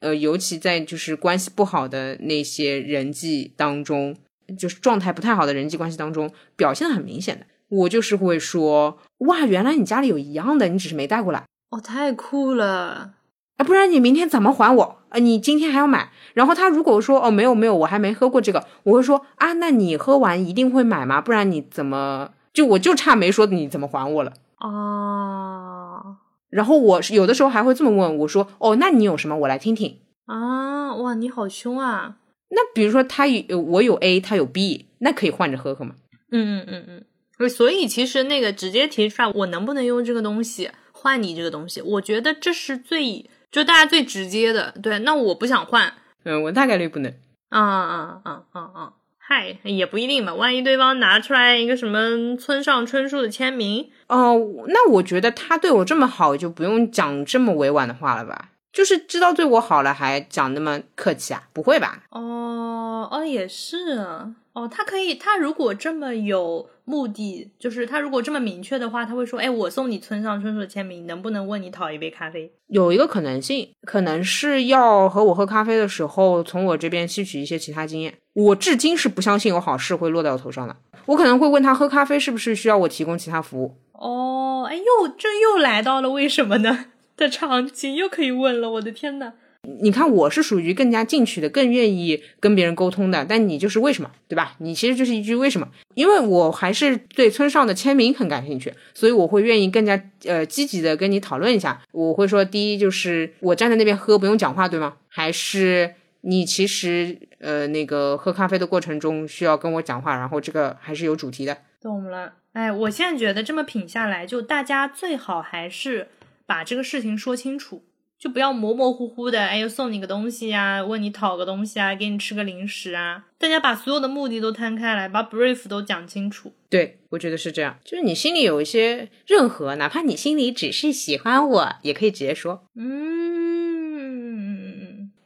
[0.00, 4.14] 呃，尤其在就是关系不好的那些人际当中，
[4.58, 13.14] 就是状态不太好的人际关系当中，表现的很明显的，我就是会说，哇，原来你家里有一样的，你只是没带过来，哦，太酷了，
[13.56, 14.98] 啊，不然你明天怎么还我？
[15.08, 16.10] 啊，你今天还要买？
[16.34, 21.20] 然后他如果说，哦，没有没有，我还没喝过这个，我会说，啊，那你喝完一定会买吗？
[21.20, 24.32] 不然你怎么就我就差没说你怎么还我了？
[24.56, 26.18] 啊。
[26.48, 29.36] 然后我有的时候还会这么问我说：“哦，那你有什么？
[29.36, 29.98] 我来听听。
[30.26, 32.16] 啊，哇，你好凶啊！”
[32.50, 35.94] 那比如说他有我有 A，他有 B，那可以换着喝喝吗？
[36.30, 37.04] 嗯嗯嗯
[37.38, 37.48] 嗯。
[37.48, 41.82] 所以其实那个直接提出来，我能不能用这个东西换你这个东西？
[41.82, 44.72] 我觉得这是最就大家最直接的。
[44.82, 45.92] 对，那我不想换。
[46.24, 47.12] 嗯，我大概率不能。
[47.48, 48.92] 啊啊啊啊啊！
[49.28, 58.50] 嗨，也不一定吧，万一对方拿出来一个什么村上春树的签名哦，那我觉得他对我这么好，就不用讲这么委婉的话了吧？
[58.72, 61.42] 就是知道对我好了，还讲那么客气啊？
[61.52, 62.04] 不会吧？
[62.10, 64.30] 哦哦，也是啊。
[64.56, 78.14] 哦，他可以，他如果这么有目的，就是他如果这么明确的话，他会说：“哎，我送你村上春树的签名，能不能问你讨一杯咖啡？”有一个可能性，可能是要和我喝咖啡的时候，从我这边吸取一些其他经验。
[78.32, 80.74] 我至今是不相信有好事会落到我头上的。
[81.04, 83.74] 我可能会问他喝咖啡是不是需要我提供其他服务？
[83.92, 88.70] 哦，哎，又这又来到了为什么呢 的场景，又可以问了。
[88.70, 89.34] 我的天呐！
[89.80, 93.24] 你看，我是属于更加进取的，更愿意跟别人沟通的。
[93.28, 94.54] 但你就是为什么，对吧？
[94.58, 95.66] 你其实就是一句为什么？
[95.94, 101.82] 因为我还是对村上的签名很感兴趣，所以我会愿意更加呃积极的跟你讨论一下。
[101.90, 104.94] 我会说，第一就是我站在那边喝不用讲话，对吗？
[105.08, 111.58] 还是你其实呃那个喝咖啡的过程中需要跟我讲话，然后这个还是有主题的。
[111.82, 112.34] 懂了。
[112.52, 116.08] 哎，我现在觉得这么品下来，就大家最好还是
[116.46, 117.82] 把这个事情说清楚。
[118.18, 126.54] 就不要模模糊糊的，哎，又送你个东西啊，问你讨个东西啊，给你吃个零食啊，大家把所有的目的都摊开来，把 brief 都讲清楚。
[126.70, 132.64] 对，我觉得是这样，就是你心里有一些任何，哪怕你心里只是喜欢我，也可以直接说。
[132.74, 132.96] 嗯，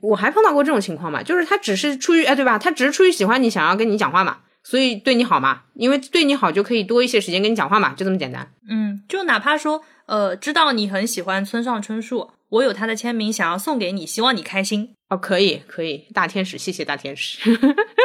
[0.01, 2.59] 我还碰到过这种情况嘛，就是他只是出于，哎，对吧？
[2.59, 8.53] 他只是出于喜欢你，想要跟你讲话嘛，所以对你好嘛，因为对你好就可以多一些时间跟你讲话嘛，就这么简单。
[8.69, 12.31] 嗯，就哪怕说，呃，知道你很喜欢村上春树。
[12.51, 15.17] 我有他的签名，想要送给你，希望你开心哦。
[15.17, 17.49] 可以，可以，大天使，谢谢大天使。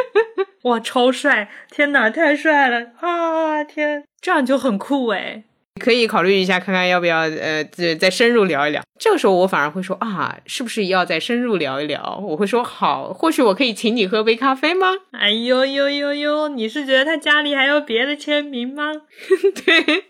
[0.62, 1.50] 哇，超帅！
[1.70, 3.64] 天哪，太帅了啊！
[3.64, 5.44] 天，这样就很酷诶。
[5.78, 8.82] 可以考虑一下，看看要不要呃，再再深入聊一聊。
[8.98, 12.22] 这个时候我反而会说啊，是不是要再深入聊一聊？
[12.26, 14.88] 我会说好，或许我可以请你喝杯咖啡吗？
[15.12, 18.92] 哎呦呦呦呦，你是觉得他家里还有别的签名吗？
[19.64, 20.04] 对。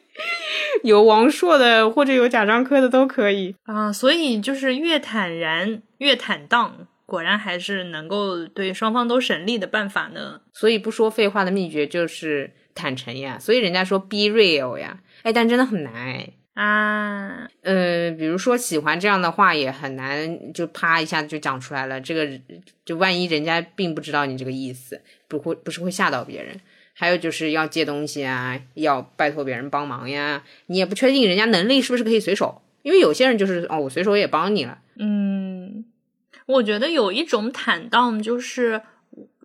[0.83, 10.41] 有王朔的或者有贾樟柯的都可以啊，所以就是越坦然越坦荡，果然还是能够对双方都省力的办法呢。
[10.55, 17.49] 所以不说废话的秘诀就是坦诚呀，所以人家说 be real 呀，哎，但真的很难啊。
[17.63, 22.01] 呃，比如说喜欢这样的话也很难，就啪一下子就讲出来了。
[22.01, 22.29] 这个
[22.85, 26.61] 就万一人家并不知道你这个意思，不会不是会吓到别人。
[26.99, 34.79] 还有就是要借东西啊，要拜托别人帮忙呀，你也不确定人家能力是不是可以随手，因为有些人就是哦，我随手也帮你了。
[34.99, 35.85] 嗯，
[36.47, 38.81] 我觉得有一种坦荡，就是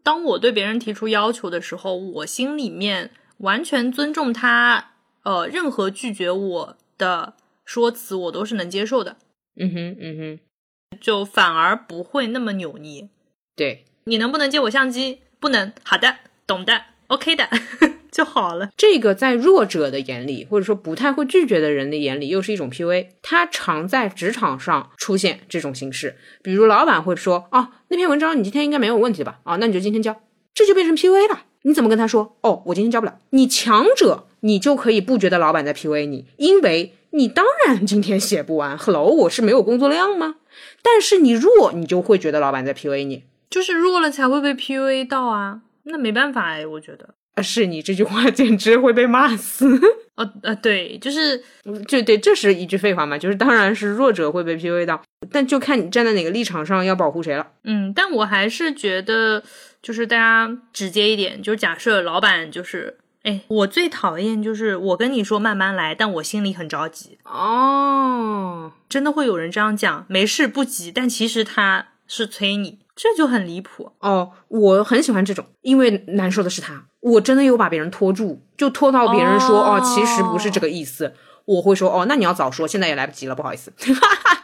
[0.02, 4.91] 当我对别人提出要求的时候，我心里面完全尊重他，
[5.24, 9.18] 呃，任何拒绝我的说辞，我都是能接受的。
[9.56, 13.10] 嗯哼，嗯哼，就反而不会那么扭捏。
[13.56, 15.20] 对，你能不能借我相机？
[15.40, 15.72] 不能。
[15.84, 16.18] 好的，
[16.48, 16.86] 懂的。
[17.08, 17.50] OK 的
[18.10, 18.70] 就好了。
[18.78, 23.08] 这个在弱者的眼里，或者说不太会拒绝的人的眼里，又是一种 PUA。
[23.22, 29.42] 他常在职场上出现这种形式，比如老板会说：“哦，那篇文章你今天应该没有问题吧？
[29.44, 30.22] 啊，那你就今天交。”
[30.56, 31.44] 这就变成 PUA 了。
[31.64, 32.38] 你怎么跟他说？
[32.42, 33.20] 哦，我今天交不了。
[33.32, 38.78] 你强者，你就可以不觉得老板在 PUA 你，因为你当然今天写不完。
[38.78, 40.36] Hello，我是没有工作量吗？
[40.82, 45.62] 但是你弱，你就会觉得老板在 PUA 你，就是弱了才会被 PUA 到啊。
[45.84, 49.80] 那没办法哎，我觉得啊，是你这句话简直会被骂死
[50.16, 51.42] 哦呃，对，就是
[51.88, 57.48] 就对，这是一句废话嘛，就是当然是弱者会被 PUA 到，但就看你站在哪个立场上要保护谁了。
[57.64, 59.44] 嗯，但我还是觉得，
[59.82, 72.80] 就是大家直接一点，就是假设老板就是，哎，我最讨厌就是我跟你说慢慢来，但我心里很着急哦，真的会有人这样讲，没事不急，但其实他是催你。
[72.94, 74.34] 这就很离谱哦！
[74.48, 81.14] 我很喜欢这种，因为难受的是他，我真的有把别人拖住，就拖到别人说哦，其实不是这个意思，
[81.46, 83.74] 我会说哦，那你要早说，现在也来不及了，不好意思。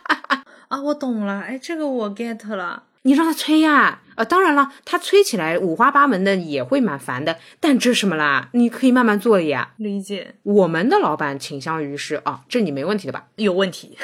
[0.69, 8.49] 啊，我懂了，哎，这个我 get 了，你让他催呀，啊，当然了，他催起来五花八门的也会蛮烦的，但这什么啦？
[8.51, 9.71] 你可以慢慢做呀。
[9.77, 10.35] 理解。
[10.43, 13.27] 我们的老板倾向于是啊，这你没问题的吧？
[13.37, 13.97] 有问题。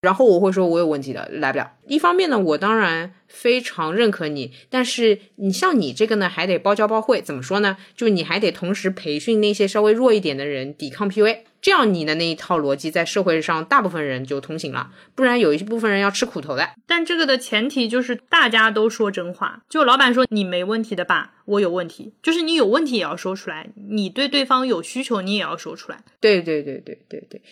[0.00, 1.72] 然后我会说，我有问题的，来不了。
[1.86, 7.20] 一方面呢，我当然非常认可你，但是你像你这个呢，还得包教包会。
[7.20, 7.76] 怎么说呢？
[7.96, 11.38] 就你还得同时培训那些稍微弱一点的人抵抗 PUA。
[11.60, 16.70] 这样你的那一套逻辑在社会上大部分人就通行了，不然有一部分人要吃苦头的。
[16.86, 25.98] 但这个的前提就是大家都说真话，就老板说你没问题的吧，我有问题，就是你有问题也要说出来，你对对方有需求你也要说出来。
[26.20, 27.42] 对对对对对对，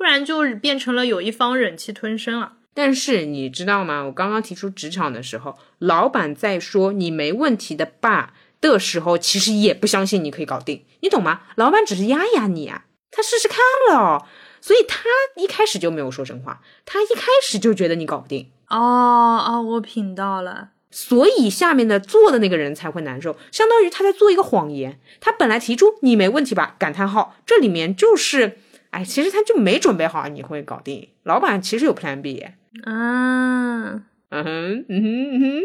[0.00, 2.54] 不然就变成了有一方忍气吞声了。
[2.72, 4.04] 但是你知道吗？
[4.04, 8.32] 我刚刚提出职场的时候，老板在说你没问题的吧
[8.62, 11.42] 的时候，其实也不相信你可以搞定，你懂吗？
[11.56, 12.86] 老板只是压压你啊。
[13.10, 13.58] 他试试看
[13.90, 14.26] 了，
[14.62, 15.04] 所以他
[15.36, 18.50] 一开始就没有说真话，他一开始就觉得你搞不定。
[18.70, 24.98] 哦哦，我品到了，所以下面的做的那个人才会难受，相当于他在做一个谎言。
[25.20, 26.76] 他本来提出你没问题吧？
[26.78, 28.58] 感叹号，这里面就是，
[28.90, 31.08] 哎，其实他就没准备好你会搞定。
[31.22, 32.40] 老板其实有 Plan B。
[32.84, 35.62] 啊，嗯哼，嗯哼，嗯哼，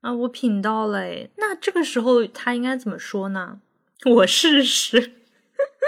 [0.02, 1.04] 啊，我品到了。
[1.36, 3.60] 那这个时候他应该怎么说呢？
[4.06, 5.12] 我试试。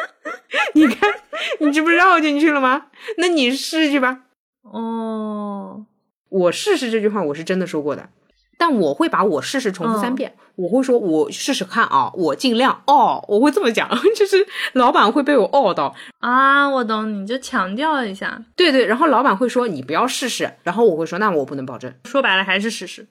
[0.74, 1.12] 你看，
[1.60, 2.86] 你这不绕进去了吗？
[3.18, 4.24] 那你试去吧。
[4.62, 5.86] 哦，
[6.28, 8.08] 我试试这句话我是真的说过的，
[8.58, 10.34] 但我会把我试试重复三遍。
[10.56, 16.66] 我会说，我试试看啊，我尽量哦，我会这么讲， 就是老板会被我哦到啊。
[16.68, 18.42] 我懂，你就强调一下。
[18.56, 21.92] 对对，然后老板会说你不要试试，然后我会说那我不能保证。
[22.04, 23.06] 说白了还是试试。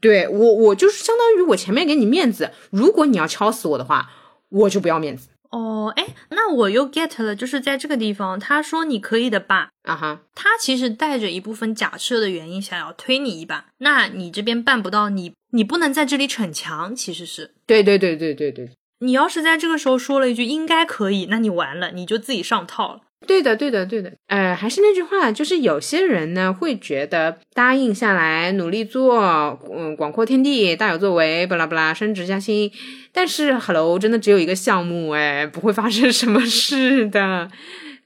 [0.00, 4.10] 对我，我就是相当于我前面给你面子，如果你要敲死我的话，
[4.48, 5.28] 我就不要面子。
[5.50, 9.70] 哦，哎，那我又 get 了，就是在这个地方，他说你可以的吧？
[9.82, 13.66] 啊哈，他其实带着一部分假设的原因，想要推你一把。
[13.78, 17.54] 那你这边办不到，你你不能在这里逞强，其实是。
[17.66, 18.70] 对对对对对对。
[19.00, 23.00] 你要是在这个时候说了一句应该可以，那你完了，你就自己上套了。
[23.26, 24.12] 对的，对的，对的。
[24.28, 29.18] 呃，还是那句话，就是有些人呢会觉得答应下来，努力做，
[29.70, 32.70] 嗯，广阔天地，大有作为，巴拉巴拉，升职加薪。
[33.12, 37.50] 但是，Hello，真的只有一个项目，哎，不会发生什么事的。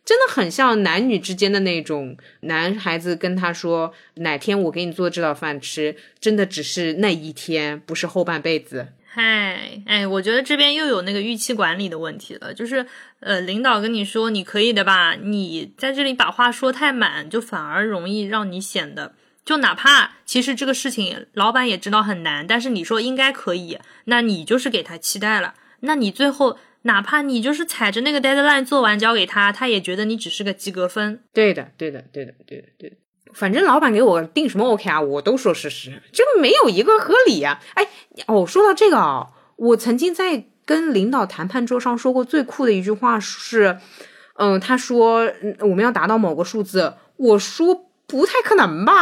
[0.05, 8.89] 真的很像男女之间的那种，男孩子跟他说哪天我给你做这道饭吃，真的只是那一天，不是后半辈子。
[9.15, 12.87] 嗨，哎，我觉得这边又有那个预期管理的问题了，就是，
[13.21, 31.23] 呃，领导跟你说你可以的吧，你在这里把话说太满，就反而容易让你显得，就哪怕其实这个事情老板也知道很难，但是你说应该可以，那你就是给他期待了，那你最后哪怕你就是踩着那个 deadline 做完交给他，他也觉得你只是个及格分。
[31.35, 32.97] 对的，对的，对的，对的，对的。
[33.35, 37.61] 反正老板给我定什么 OK 啊，我都说事实，这没有一个合理呀。
[37.75, 37.87] 哎，
[38.27, 43.79] 哦，说到这个啊，我曾经在跟领导谈判桌上说过最酷的一句话是，
[44.35, 45.31] 嗯，他说
[45.61, 48.93] 我们要达到某个数字，我说不太可能吧。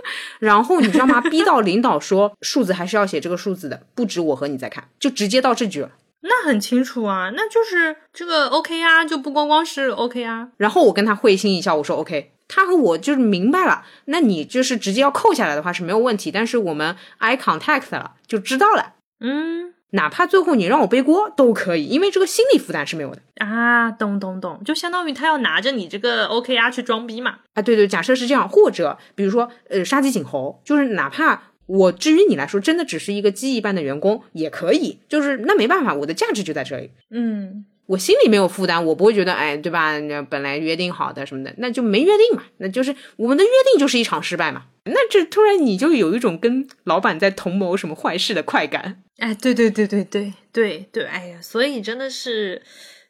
[0.38, 1.20] 然后你知道吗？
[1.20, 5.90] 逼到领导说数字还是要写这个数字的，不止我和你在看，就直接到这句了。
[6.20, 10.48] 那很清楚啊，那就是这个 OK 啊，就不光光是 OK 啊。
[10.56, 12.32] 然后我跟他会心一笑，我说 OK。
[12.50, 37.64] 他和我就是明白了，那你就是直接要扣下来的话是没有问题，但是我们 eye contact 了就知道了，嗯，哪怕最后你让我背锅都可以，因为这个心理负担是没有的啊，懂懂懂，就相当于他要拿着你这个 OKR 去装逼嘛，啊，对对，假设是这样，或者比如说呃杀鸡儆猴，就是哪怕我至于你来说真的只是一个鸡一般的员工也可以，就是那没办法，我的价值就在这里，嗯。
[37.88, 39.98] 我心里没有负担，我不会觉得，哎，对吧？
[40.28, 44.64] 本来约定好的什么的，那就没约定嘛，那就是我们的约定就是一场失败嘛。
[44.84, 49.02] 那这突然你就有一种跟老板在同谋什么坏事的快感。
[49.16, 52.60] 哎，对对对对对对对，哎呀，所以真的是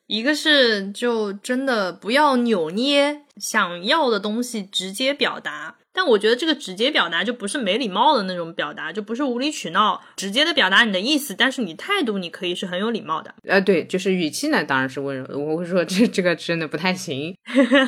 [0.07, 5.78] 一个是就真的不要扭捏，想要的东西直接表达。
[6.01, 11.35] 但我觉得这个直接表达就不是没礼貌的那种表达，就不是无理取闹，直接的表达你的意思。
[11.35, 13.35] 但是你态度你可以是很有礼貌的。
[13.49, 15.37] 呃，对，就是语气呢，当然是温柔。
[15.37, 17.35] 我会说这这个真的不太行，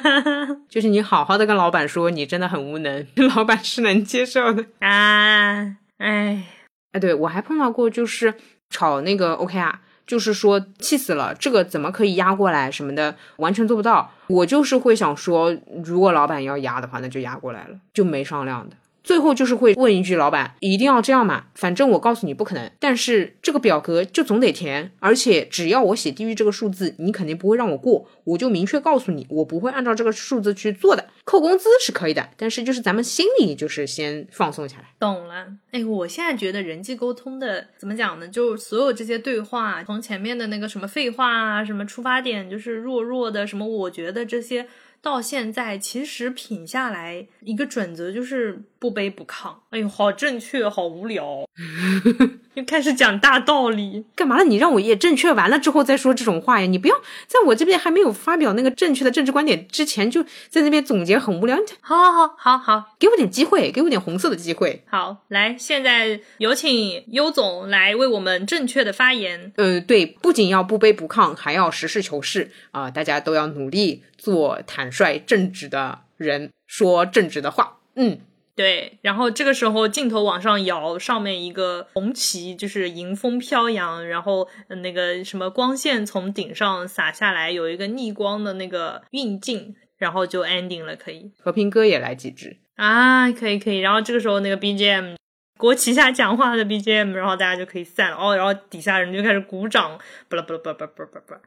[0.69, 3.07] 就是你好好的跟老板说你真的很无能，
[3.37, 5.77] 老板是能接受的啊。
[5.99, 6.45] 哎，
[6.91, 8.35] 哎，对我还碰到过就是
[8.71, 9.83] 炒那个 OK 啊。
[10.11, 14.11] 就是说气死了，这个怎么可以压过来什么的，完全做不到。
[14.27, 18.75] 我就是会想说，如果老板要压的话，那就压过来了，就没商量的。
[19.03, 21.47] 最后就是会问一句：“老板，一定要这样吗？
[21.55, 22.71] 反正我告诉你不可能。
[22.79, 28.07] 但是这个表格就总得填，而且只要我写低于这个数字，你肯定不会让我过。
[28.25, 31.09] 我就明确告诉你，我不会按照这个数字去做的。
[31.25, 34.85] 扣工资是可以的，但是就是咱们心里就是先放松下来。
[34.99, 35.47] 懂了。
[35.71, 38.29] 哎，我现在觉得人际沟通的怎么讲呢？
[38.29, 44.67] 就所有这些对话，从前面的那个什么废话啊，什么出发点就是弱弱的，什么我觉得这些。
[45.03, 49.55] 到现在，其实品下来一个准则就是不卑不亢。
[49.71, 51.49] 哎呦，好正确，好无聊，
[52.61, 54.45] 又开始讲大道理，干嘛了？
[54.45, 56.67] 你让我也正确完了之后再说这种话呀？
[56.67, 56.97] 你不要
[57.27, 61.57] 在我这边还没有发表那个正确的政治观点之前，就在那边总结，很无聊。
[61.81, 64.85] 好好好好好，给我点机会，给我点红色的机会。
[64.89, 69.53] 好，来，现在有请优总来为我们正确的发言。
[69.57, 72.91] 呃，对，不仅要不卑不亢，还要实事求是啊！
[72.91, 74.03] 大家都要努力。
[74.19, 77.79] 做坦率正直的人，说正直的话。
[77.97, 78.19] 嗯，
[78.61, 78.99] 对。
[79.01, 84.47] 然后这个时候镜头往上摇，上面一个红旗就是迎风飘扬，然后
[84.83, 90.95] 那个什么光线从顶上洒下来，有一个逆光的那个运镜，然后就 ending 了。
[90.95, 93.33] 可以，和平鸽也来几支啊？
[93.33, 93.79] 可以，可以。
[93.79, 95.17] 然后这个时候那个 BGM，
[95.57, 98.17] 国旗下讲话的 BGM，然后大家就可以散了。
[98.19, 99.99] 哦，然后底下人就开始鼓掌，
[100.29, 101.41] 不啦不啦不啦不啦不啦不啦，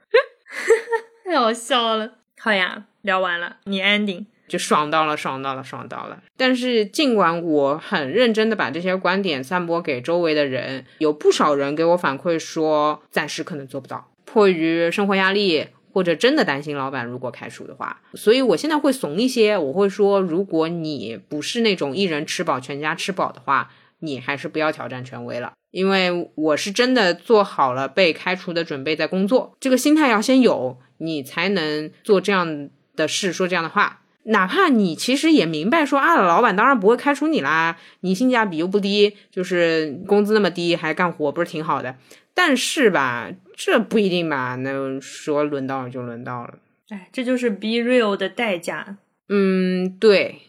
[1.26, 2.16] 太好笑了。
[2.40, 6.22] 好呀，聊完了，你 ending 就爽到了，爽到了，爽到了。
[6.38, 25.54] 但是尽管我很认真的把这些观点散播给周围的人，有不少人给我反馈说，暂时可能做不到，迫于生活压力，或者真的担心老板如果开除的话，所以我现在会怂一些，我会说，如果你不是那种一人吃饱全家吃饱的话，你还是不要挑战权威了。
[25.72, 34.02] 因为我是真的做好了被开除的准备，在工作，这个心态要先有，你才能做这样的事，说这样的话。
[34.24, 41.96] 哪怕你其实也明白说啊，老板当然不会开除你啦，你性价比又不低，就是工资那么低还干活，不是挺好的？
[42.34, 44.56] 但是吧，这不一定吧？
[44.56, 46.56] 那说轮到了就轮到了，
[46.90, 48.98] 哎，这就是 be real 的代价。
[49.30, 50.40] 嗯，对。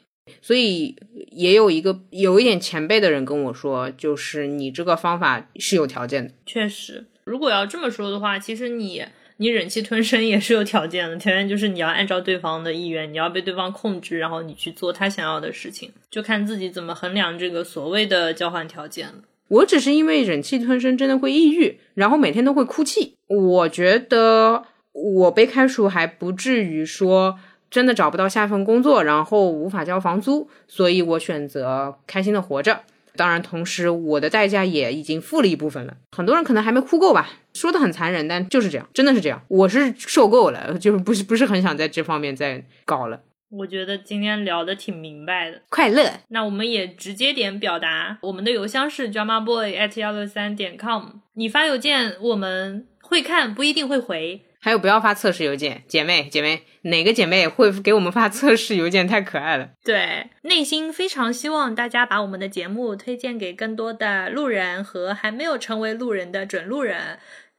[0.41, 0.97] 所以
[1.33, 6.33] 也有一个有一点前辈的人跟我说，就是你这个方法是有条件的。
[6.47, 9.05] 确实，如果要这么说的话，其实你
[9.37, 11.17] 你忍气吞声也是有条件的。
[11.17, 19.15] 条件就是你要按照对方的意愿，你要被对方控制，然后你去做他想要的事情，就看自己怎么衡量这个所谓的交换条件了。
[19.49, 23.15] 我只是因为忍气吞声真的会抑郁，然后每天都会哭泣。
[23.27, 27.39] 我觉得我被开除还不至于说。
[27.71, 32.83] 真的找不到下一份工作，然后无法交房租，所以我选择开心的活着。
[33.17, 35.97] 当然，同时我的代价也已经付了一部分了。
[36.17, 39.43] 很多人可能还没哭够吧，说的很残忍，但就是这样，真的是这样。
[39.49, 43.21] 我是受够了， 就是不是不是很想在这方面再搞了。
[43.51, 46.11] 我觉得今天聊的挺明白的，快乐。
[46.29, 51.05] 那我们也直接点表达，我们的邮箱是 drama boy at 幺六三点 com。
[51.35, 54.43] 你发邮件我们会看，不一定会回。
[54.65, 59.07] 还有不要发测试邮件，姐妹姐妹，哪个姐妹会给我们发测试邮件？
[59.07, 59.69] 太可爱了。
[59.85, 67.19] 对，内心非常希望大家把我们的节目推荐给更多的路人和还没有成为路人的准路人。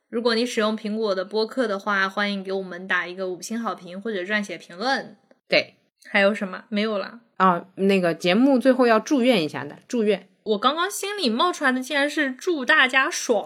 [0.09, 5.15] 如果你使用苹果的播客的话，欢迎给我们打一个五星好评或者撰写评论。
[5.47, 5.75] 对，
[6.09, 6.63] 还有什么？
[6.69, 7.65] 没有了啊。
[7.75, 10.27] 那个节目最后要祝愿一下的，祝愿。
[10.41, 13.45] 我刚刚心里冒出来的竟然是祝大家爽，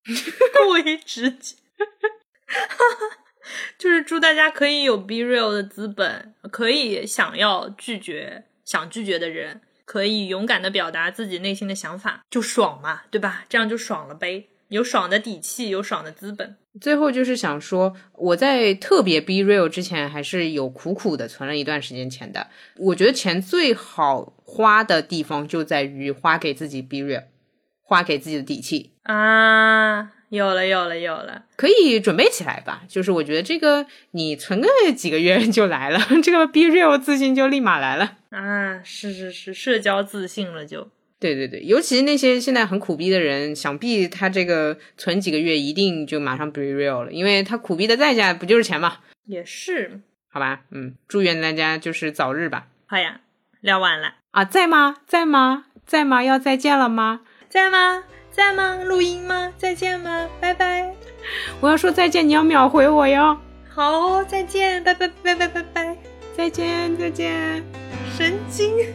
[0.64, 1.56] 过于直接。
[3.78, 13.44] 就是祝大家可以有 be real 的资本，可以想要拒绝想拒绝的人，可以勇敢的表达自己内心的想法，就爽嘛，对吧？
[13.48, 16.56] 这样就爽了呗，有爽的底气，有爽的资本。
[16.80, 22.48] 最后就是想说，我在特别 be real 之前，还是有苦苦的存了一段时间钱的。
[22.76, 27.24] 我觉得钱最好花的地方就在于花给自己 be real，
[27.80, 30.12] 花给自己的底气啊。
[30.30, 32.82] 有了，有了，有了，可以准备起来吧。
[32.88, 38.80] 就是我觉得这个，你存个 几个月就来了，这个 be real 自信就立马来了啊！
[38.84, 40.88] 是是是，社交自信了就。
[41.18, 48.98] 对对对，尤其那些现在很苦逼的人，想必他这个存几个月一定就马上 be real 了，因为他苦逼的代价不就是钱吗？
[49.24, 52.66] 也是，好吧，嗯，祝愿大家就是早日吧。
[52.86, 53.20] 好呀，
[53.60, 54.98] 聊完了啊，在吗？
[55.06, 55.64] 在吗？
[55.86, 56.22] 在吗？
[56.22, 57.22] 要再见了吗？
[57.48, 58.04] 在吗？
[58.36, 58.76] 在吗？
[58.84, 59.50] 录音吗？
[59.56, 60.28] 再见吗？
[60.38, 60.92] 拜拜！
[61.58, 63.38] 我要说再见，你要秒回我哟。
[63.66, 65.96] 好，再见，拜拜拜拜拜拜，
[66.36, 67.64] 再见再见，
[68.14, 68.94] 神经。